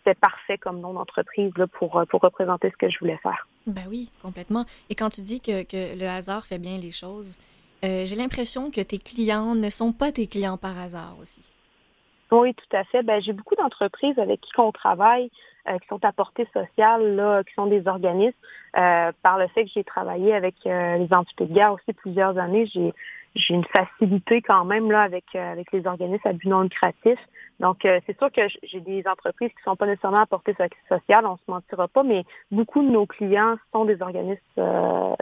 [0.04, 3.48] c'était parfait comme nom d'entreprise là, pour, euh, pour représenter ce que je voulais faire.
[3.68, 4.66] Ben oui, complètement.
[4.90, 7.40] Et quand tu dis que, que le hasard fait bien les choses,
[7.84, 11.42] euh, j'ai l'impression que tes clients ne sont pas tes clients par hasard aussi.
[12.32, 13.04] Oui, tout à fait.
[13.04, 15.30] Ben, j'ai beaucoup d'entreprises avec qui on travaille,
[15.68, 18.38] euh, qui sont à portée sociale, là, qui sont des organismes.
[18.78, 22.66] Euh, par le fait que j'ai travaillé avec les entités de guerre aussi plusieurs années,
[22.68, 22.94] j'ai
[23.34, 27.18] j'ai une facilité quand même là avec avec les organismes à but non lucratif.
[27.62, 30.64] Donc euh, c'est sûr que j'ai des entreprises qui sont pas nécessairement à portée so-
[30.96, 35.16] sociale, on se mentira pas, mais beaucoup de nos clients sont des organismes euh,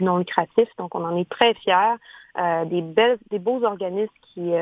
[0.00, 0.68] non lucratif.
[0.78, 1.94] Donc on en est très fiers.
[2.36, 4.52] Euh, des belles, des beaux organismes qui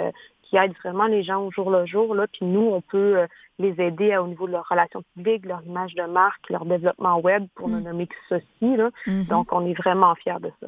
[0.42, 2.14] qui aident vraiment les gens au jour le jour.
[2.14, 2.26] Là.
[2.30, 3.26] Puis nous, on peut
[3.58, 7.46] les aider au niveau de leurs relations publiques, leur image de marque, leur développement web,
[7.54, 7.84] pour ne Mm.
[7.84, 8.76] nommer que ceci.
[8.76, 8.90] Là.
[9.06, 9.24] Mhm.
[9.30, 10.66] Donc, on est vraiment fiers de ça.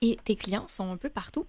[0.00, 1.44] Et tes clients sont un peu partout?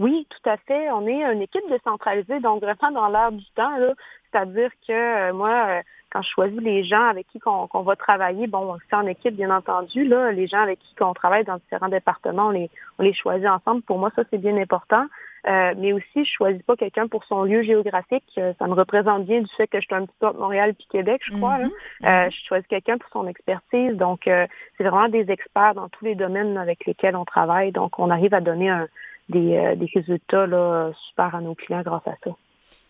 [0.00, 0.90] Oui, tout à fait.
[0.90, 3.76] On est une équipe décentralisée, donc vraiment dans l'air du temps.
[3.76, 3.92] là.
[4.32, 5.82] C'est-à-dire que euh, moi, euh,
[6.12, 9.36] quand je choisis les gens avec qui qu'on qu'on va travailler, bon, c'est en équipe,
[9.36, 10.04] bien entendu.
[10.04, 13.46] Là, les gens avec qui on travaille dans différents départements, on les, on les choisit
[13.48, 13.82] ensemble.
[13.82, 15.04] Pour moi, ça, c'est bien important.
[15.48, 18.24] Euh, mais aussi, je choisis pas quelqu'un pour son lieu géographique.
[18.38, 20.74] Euh, Ça me représente bien du fait que je suis un petit peu entre Montréal
[20.74, 21.58] puis Québec, je crois.
[21.58, 21.64] là.
[21.66, 21.70] Mhm.
[22.06, 23.96] Euh, je choisis quelqu'un pour son expertise.
[23.96, 24.46] Donc, euh,
[24.76, 27.72] c'est vraiment des experts dans tous les domaines avec lesquels on travaille.
[27.72, 28.86] Donc, on arrive à donner un-
[29.30, 32.30] des, euh, des résultats là, super à nos clients grâce à ça.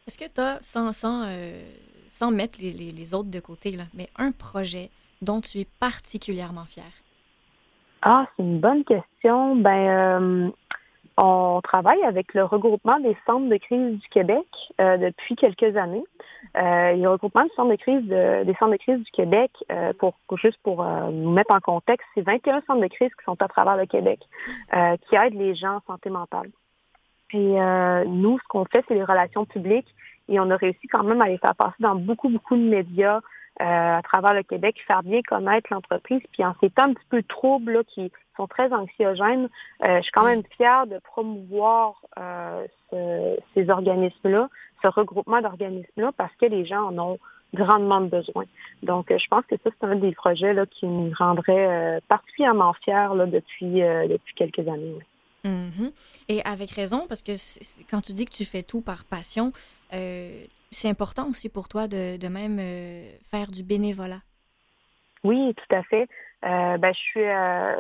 [0.06, 1.62] Est-ce que tu as, sans, sans, euh,
[2.08, 4.90] sans mettre les, les- les autres de côté, là, mais un projet
[5.22, 6.90] dont tu es particulièrement fier?
[8.02, 9.56] Ah, c'est une bonne question.
[9.56, 10.50] Ben, euh,
[11.22, 14.46] on travaille avec le regroupement des centres de crise du Québec
[14.80, 16.02] euh, depuis quelques années.
[16.56, 20.58] Euh, le regroupement de crise de- des centres de crise du Québec, euh, pour juste
[20.62, 23.76] pour euh, nous mettre en contexte, c'est 21 centres de crise qui sont à travers
[23.76, 24.20] le Québec,
[24.74, 26.48] euh, qui aident les gens en santé mentale.
[27.34, 29.94] Et euh, nous, ce qu'on fait, c'est les relations publiques
[30.28, 33.20] et on a réussi quand même à les faire passer dans beaucoup, beaucoup de médias
[33.60, 36.22] euh, à travers le Québec, faire bien connaître l'entreprise.
[36.32, 38.10] Puis en ces temps un petit peu troubles là, qui
[38.40, 39.48] sont très anxiogènes,
[39.84, 44.48] euh, je suis quand même fière de promouvoir euh, ce- ces organismes-là,
[44.82, 47.18] ce regroupement d'organismes-là, parce que les gens en ont
[47.52, 48.44] grandement besoin.
[48.82, 52.00] Donc, euh, je pense que ça, c'est un des projets là, qui nous rendrait euh,
[52.08, 53.80] particulièrement fiers là, depuis,
[54.14, 54.94] depuis quelques années.
[54.96, 55.04] oui.
[55.42, 55.90] Mhm.
[56.28, 57.32] Et avec raison, parce que
[57.90, 59.52] quand tu dis que tu fais tout par passion,
[59.90, 62.58] c'est important aussi pour toi de, de même
[63.30, 64.20] faire du bénévolat.
[65.24, 66.06] Oui, tout à fait.
[66.44, 67.76] Euh, ben, je suis, euh,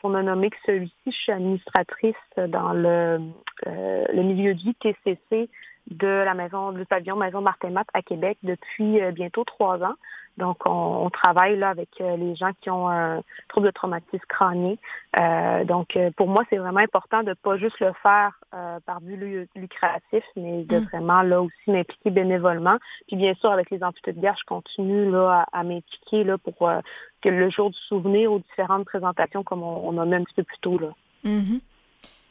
[0.00, 3.20] pour ne nommer que celui-ci, je suis administratrice dans le,
[3.66, 5.48] euh, le milieu de vie TCC
[5.90, 9.94] de la maison, du pavillon Maison Martin Matt à Québec depuis euh, bientôt trois ans.
[10.38, 10.70] Donc, on,
[11.04, 14.76] on travaille là avec euh, les gens qui ont un trouble de traumatisme crânien.
[15.18, 19.00] Euh, donc, euh, pour moi, c'est vraiment important de pas juste le faire euh, par
[19.02, 20.84] but lu- lucratif, mais de Mm.
[20.84, 22.78] vraiment là aussi m'impliquer bénévolement.
[23.06, 26.38] Puis bien sûr, avec les amputés de guerre, je continue là à, à m'impliquer là
[26.38, 26.80] pour euh,
[27.20, 30.34] que le jour du souvenir aux différentes présentations, comme on, on a mis un petit
[30.34, 30.88] peu plus tôt là.
[31.24, 31.60] Mhm.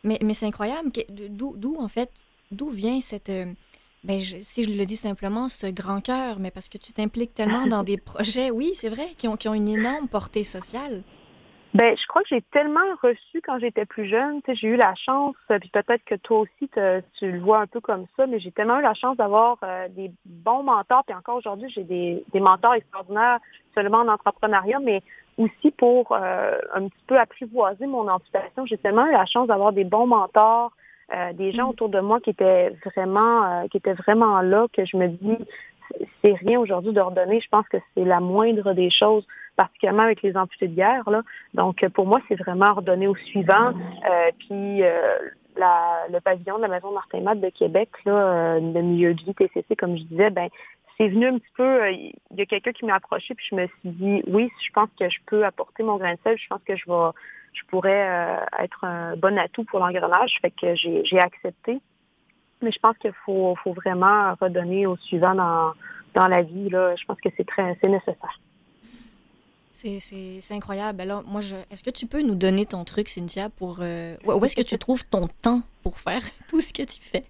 [0.04, 0.90] Mais, mais c'est incroyable.
[1.10, 2.10] d'où, en fait,
[2.52, 3.30] d'où vient cette.
[4.04, 7.34] Ben, je- si je le dis simplement, ce grand cœur, mais parce que tu t'impliques
[7.34, 11.04] tellement dans des projets, oui, c'est vrai, qui ont, qui ont une énorme portée sociale.
[11.76, 14.42] Ben, je crois que j'ai tellement reçu quand j'étais plus jeune.
[14.48, 16.68] J'ai eu la chance, euh, puis peut-être que toi aussi
[17.20, 19.88] tu le vois un peu comme ça, mais j'ai tellement eu la chance d'avoir euh,
[19.90, 21.04] des bons mentors.
[21.06, 23.38] Puis encore aujourd'hui, j'ai des, des mentors extraordinaires,
[23.76, 25.04] seulement en entrepreneuriat, mais
[25.38, 28.66] aussi pour euh, un petit peu apprivoiser mon amputation.
[28.66, 30.72] J'ai tellement eu la chance d'avoir des bons mentors,
[31.14, 31.70] euh, des gens Mm.
[31.70, 35.38] autour de moi qui étaient vraiment, euh, qui étaient vraiment là, que je me dis,
[36.22, 37.40] c'est rien aujourd'hui de redonner.
[37.40, 41.10] Je pense que c'est la moindre des choses particulièrement avec les amputés de guerre.
[41.10, 41.24] Là.
[41.54, 43.74] Donc, pour moi, c'est vraiment redonner au suivant.
[43.74, 45.18] Euh, puis, euh,
[45.58, 49.22] la, le pavillon de la Maison Martin Matt de Québec, là, euh, le milieu de
[49.22, 50.50] vie TCC, comme je disais, ben
[50.98, 53.56] c'est venu un petit peu, euh, il y a quelqu'un qui m'a approché, puis je
[53.56, 56.48] me suis dit, oui, je pense que je peux apporter mon grain de sel, je
[56.48, 57.10] pense que je vais,
[57.54, 61.80] je pourrais euh, être un bon atout pour l'engrenage, fait que j'ai accepté.
[62.62, 65.74] Mais je pense qu'il faut, vraiment redonner au suivant dans,
[66.14, 66.70] dans la vie.
[66.70, 66.96] Là.
[66.96, 68.40] Je pense que c'est très nécessaire.
[69.72, 71.02] C'est, incroyable.
[71.02, 71.42] Alors, moi,
[71.72, 73.78] est-ce que tu peux nous donner ton truc, Cynthia, pour.
[73.82, 77.24] euh, où est-ce que tu trouves ton temps pour faire tout ce que tu fais?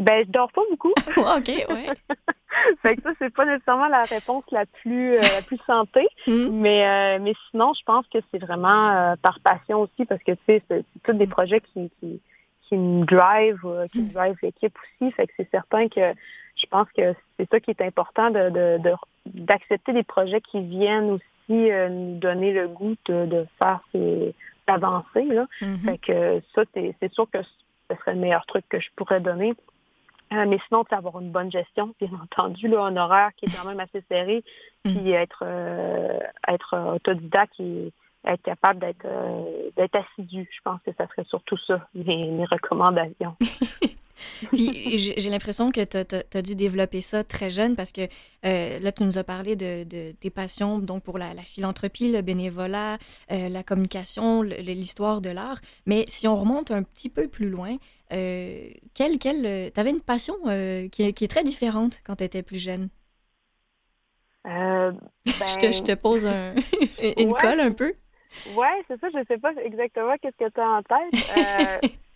[0.00, 0.92] Ben, je dors pas beaucoup.
[1.16, 1.88] OK, ouais.
[2.82, 6.06] fait que ça, c'est pas nécessairement la réponse la plus euh, la plus santé.
[6.26, 6.48] Hmm.
[6.52, 10.32] Mais euh, mais sinon, je pense que c'est vraiment euh, par passion aussi, parce que
[10.32, 12.20] tu sais, c'est tous des projets qui, qui,
[12.68, 13.60] qui me drive,
[13.92, 15.12] qui me drive l'équipe aussi.
[15.12, 16.12] Fait que c'est certain que
[16.56, 18.94] je pense que c'est ça qui est important de de- de-
[19.26, 24.34] d'accepter des projets qui viennent aussi nous donner le goût de, de faire ces
[24.66, 25.24] d'avancer.
[25.24, 25.46] Là.
[25.84, 29.20] Fait que ça, c'est c'est sûr que ce serait le meilleur truc que je pourrais
[29.20, 29.52] donner.
[30.32, 33.56] Euh, mais sinon, c'est avoir une bonne gestion, bien entendu, là, un horaire qui est
[33.56, 34.44] quand même assez serré,
[34.84, 36.18] puis être euh,
[36.48, 37.92] être autodidacte et
[38.24, 40.48] être capable d'être euh, d'être assidu.
[40.52, 43.36] Je pense que ça serait surtout ça, mes, mes recommandations.
[44.52, 48.02] Puis j'ai l'impression que tu as, dû développer ça très jeune parce que
[48.44, 52.10] euh, là, tu nous as parlé de, de tes passions donc pour la, la philanthropie,
[52.10, 52.98] le bénévolat,
[53.32, 55.60] euh, la communication, l'histoire de l'art.
[55.86, 57.76] Mais si on remonte un petit peu plus loin,
[58.12, 60.34] euh, quelle, quelle, tu avais une passion
[60.90, 62.88] qui, est- qui est très différente quand tu étais plus jeune?
[65.26, 66.54] Je, te, ben, je te pose un-
[67.18, 67.40] une Ouais.
[67.40, 67.92] colle un peu.
[68.56, 69.08] Ouais, c'est ça.
[69.12, 71.90] Je sais pas exactement qu'est-ce que tu as en tête.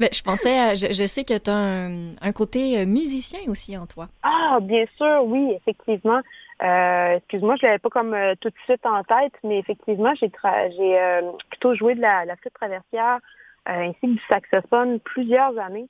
[0.00, 3.40] Ben, je pensais, à- je, je sais que tu as un, un côté euh, musicien
[3.48, 4.06] aussi en toi.
[4.22, 6.20] Ah, bien sûr, oui, effectivement.
[6.62, 10.28] Euh, excuse-moi, je l'avais pas comme euh, tout de suite en tête, mais effectivement, j'ai
[10.28, 13.18] tra- j'ai euh, plutôt joué de la, la flûte traversière
[13.66, 15.86] ainsi que du saxophone plusieurs années.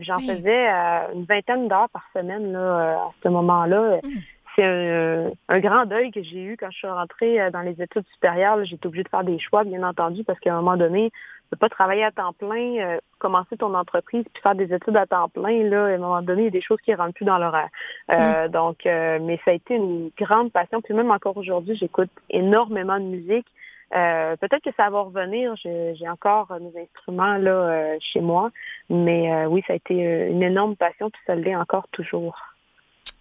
[0.00, 0.26] J'en Oui.
[0.26, 0.68] faisais
[1.14, 3.98] une vingtaine d'heures par semaine là, à ce moment-là.
[4.02, 4.08] Mm.
[4.56, 8.04] C'est un, un grand deuil que j'ai eu quand je suis rentrée dans les études
[8.12, 8.56] supérieures.
[8.56, 8.64] là.
[8.64, 11.12] J'ai été obligée de faire des choix, bien entendu, parce qu'à un moment donné,
[11.50, 15.06] peux pas travailler à temps plein, euh, commencer ton entreprise puis faire des études à
[15.06, 15.62] temps plein.
[15.64, 17.68] Là, à un moment donné, il y a des choses qui rentrent plus dans l'horaire.
[18.10, 20.80] Euh, Donc, euh, mais ça a été une grande passion.
[20.80, 23.46] Puis même encore aujourd'hui, j'écoute énormément de musique.
[23.90, 25.56] Peut-être que ça va revenir.
[25.56, 28.50] J'ai encore mes instruments là chez moi,
[28.88, 32.36] mais oui, ça a été une énorme passion puis ça l'est encore toujours.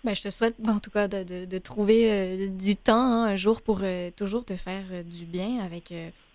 [0.04, 3.26] Ben, je te souhaite, en tout cas, de, de- de trouver euh, du temps hein,
[3.26, 5.92] un jour pour euh, toujours te faire euh, du bien avec,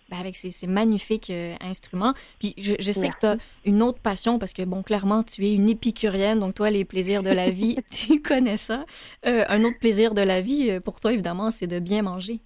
[0.09, 2.13] ben, avec ces, ces magnifiques euh, instruments.
[2.39, 5.45] Puis je, je sais que tu as une autre passion parce que, bon, clairement, tu
[5.45, 8.85] es une épicurienne, donc toi, les plaisirs de la vie, tu connais ça.
[9.25, 12.39] Euh, un autre plaisir de la vie, euh, pour toi, évidemment, c'est de bien manger.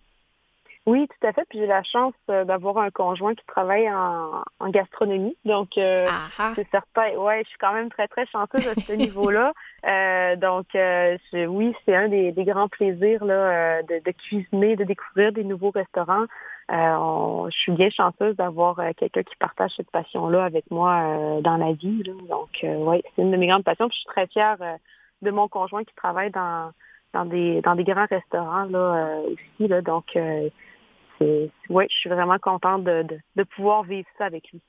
[0.85, 1.43] Oui, tout à fait.
[1.49, 5.37] Puis j'ai la chance d'avoir un conjoint qui travaille en, en gastronomie.
[5.45, 6.53] Donc, euh, Ah ah!
[6.55, 7.11] c'est certain.
[7.15, 9.53] Ouais, je suis quand même très, très chanceuse à ce niveau-là.
[9.87, 14.75] Euh, donc, euh, je- oui, c'est un des, des grands plaisirs là, de, de cuisiner,
[14.75, 16.25] de découvrir des nouveaux restaurants.
[16.71, 21.41] Euh, je suis bien chanceuse d'avoir euh, quelqu'un qui partage cette passion-là avec moi euh,
[21.41, 22.03] dans la vie.
[22.29, 23.89] Donc, oui, c'est une de mes grandes passions.
[23.91, 24.57] Je suis très fière
[25.21, 26.71] de mon conjoint qui travaille dans
[27.13, 29.67] dans des dans des grands restaurants là aussi.
[29.83, 33.03] Donc, ouais, je suis vraiment contente de,
[33.35, 34.61] de, pouvoir vivre ça avec lui.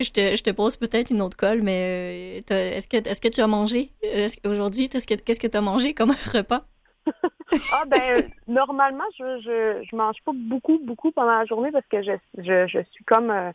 [0.00, 3.40] Je te, je te pose peut-être une autre colle, mais est-ce que, est que tu
[3.40, 3.90] as mangé
[4.44, 4.88] aujourd'hui?
[4.88, 6.62] Qu'est-ce que qu'est-ce que tu as mangé comme repas?
[7.72, 12.02] Ah ben normalement je, je je mange pas beaucoup beaucoup pendant la journée parce que
[12.02, 13.50] je je, je suis comme euh,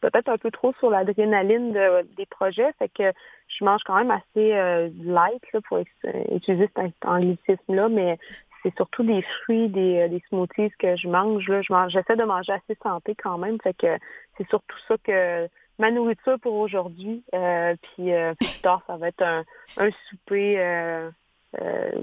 [0.00, 2.72] peut-être un peu trop sur l'adrénaline de- des projets.
[2.78, 3.12] Fait que
[3.48, 8.18] je mange quand même assez euh, light là, pour utiliser cet anglicisme là mais
[8.62, 11.60] c'est surtout des fruits des, euh, des smoothies que je mange là.
[11.62, 13.58] Je j'essaie de manger assez santé quand même.
[13.62, 13.98] Fait que
[14.38, 19.08] c'est surtout ça que ma nourriture pour aujourd'hui euh, puis euh, plus tard ça va
[19.08, 19.42] être un,
[19.76, 21.10] un souper euh,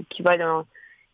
[0.08, 0.66] qui va être un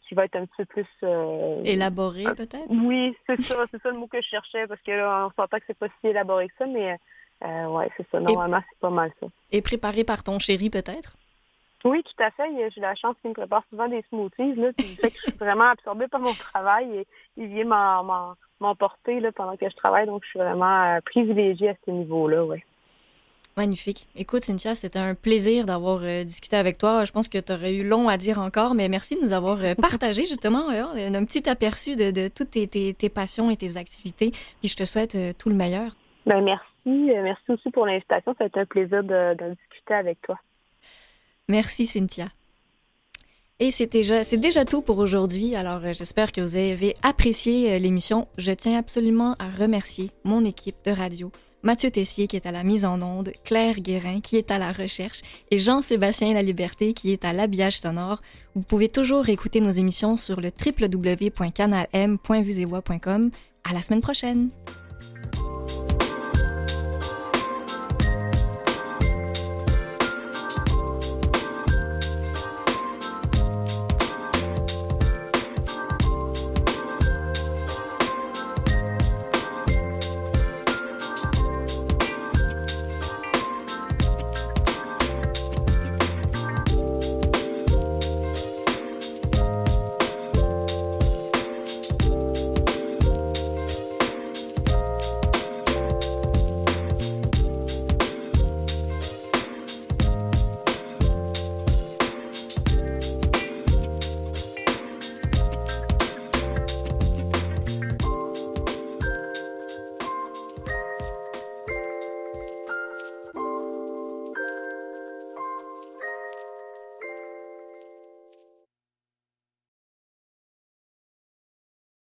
[0.08, 2.70] qui va être un petit peu plus euh, Élaboré, peut-être?
[2.70, 5.58] oui, c'est ça, c'est ça le mot que je cherchais parce que là, on s'entend
[5.58, 6.96] que c'est pas si élaboré que ça, mais
[7.44, 8.18] euh, ouais, c'est ça.
[8.18, 9.26] Normalement, c'est pas mal ça.
[9.52, 11.16] Et préparé par ton chéri, peut-être?
[11.84, 12.70] Oui, tout à fait.
[12.74, 15.38] J'ai la chance qu'il me prépare souvent des smoothies, là, puis fait que je suis
[15.38, 17.66] vraiment absorbée par mon travail et il vient
[18.60, 22.44] m'emporter là pendant que je travaille, donc je suis vraiment euh, privilégiée à ce niveau-là,
[22.44, 22.64] ouais.
[23.58, 24.06] Magnifique.
[24.14, 27.04] Écoute, Cynthia, c'était un plaisir d'avoir euh, discuté avec toi.
[27.04, 29.58] Je pense que tu aurais eu long à dire encore, mais merci de nous avoir
[29.64, 33.56] euh, partagé justement euh, un petit aperçu de, de toutes tes, tes- tes passions et
[33.56, 34.30] tes activités.
[34.60, 35.96] Puis je te souhaite tout le meilleur.
[36.24, 38.32] Ben merci, merci aussi pour l'invitation.
[38.38, 40.38] Ça a été un plaisir de, de discuter avec toi.
[41.48, 42.28] Merci, Cynthia.
[43.58, 45.56] Et c'est déjà, c'est déjà tout pour aujourd'hui.
[45.56, 48.28] Alors, j'espère que vous avez apprécié l'émission.
[48.38, 51.32] Je tiens absolument à remercier mon équipe de radio.
[51.62, 54.72] Mathieu Tessier qui est à la mise en onde, Claire Guérin qui est à la
[54.72, 58.20] recherche et Jean-Sébastien La Liberté qui est à l'habillage sonore.
[58.54, 63.30] Vous pouvez toujours écouter nos émissions sur le www.canalm.vusevoix.com.
[63.64, 64.50] À la semaine prochaine!